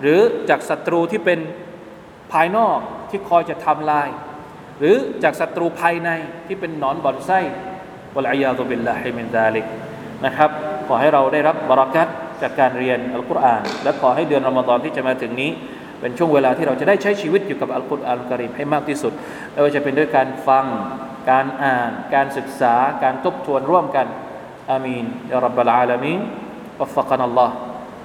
[0.00, 0.20] หรือ
[0.50, 1.38] จากศัตรูที่เป็น
[2.32, 2.78] ภายนอก
[3.10, 4.08] ที่คอยจะทำลาย
[4.78, 6.10] หรือจากศัตรูภายใน
[6.46, 7.40] ที่เป็นหนอนบ่อนไส้
[8.14, 9.66] والعياذ بالله من ذلك
[10.24, 10.50] นะครับ
[10.86, 12.08] ขอให้เราได้รับบารักัต
[12.42, 15.50] จากการเรียนอัลกุรอาน และขอให้เดือนรอมฎอนที่จะมาถึงนี้
[16.00, 19.12] เป็นช่วงเวลาที่เราจะได้ใช้ชีวิตอยู่กับอัลกุรอานกริมให้มากที่สุด
[19.52, 20.64] ไม่ว่าจะเป็นด้วยการฟัง
[21.29, 24.07] การอ่าน การศึกษา การทบทวนร่วมกัน
[24.69, 26.21] อามีนยารับบลอาลามีน
[26.81, 27.53] وفقنا الله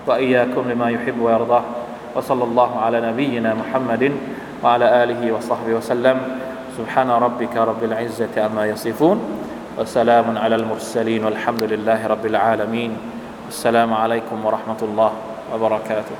[0.06, 1.62] وإياكم لما يحب ويرضاه
[2.14, 4.12] وصلى الله على نبينا محمد
[4.62, 6.16] وعلى آله وصحبه وسلم
[6.78, 9.18] سبحان ربك رب العزة عما يصفون
[9.78, 12.96] وسلام على المرسلين والحمد لله رب العالمين
[13.48, 15.12] السلام عليكم ورحمة الله
[15.54, 16.16] وبركاته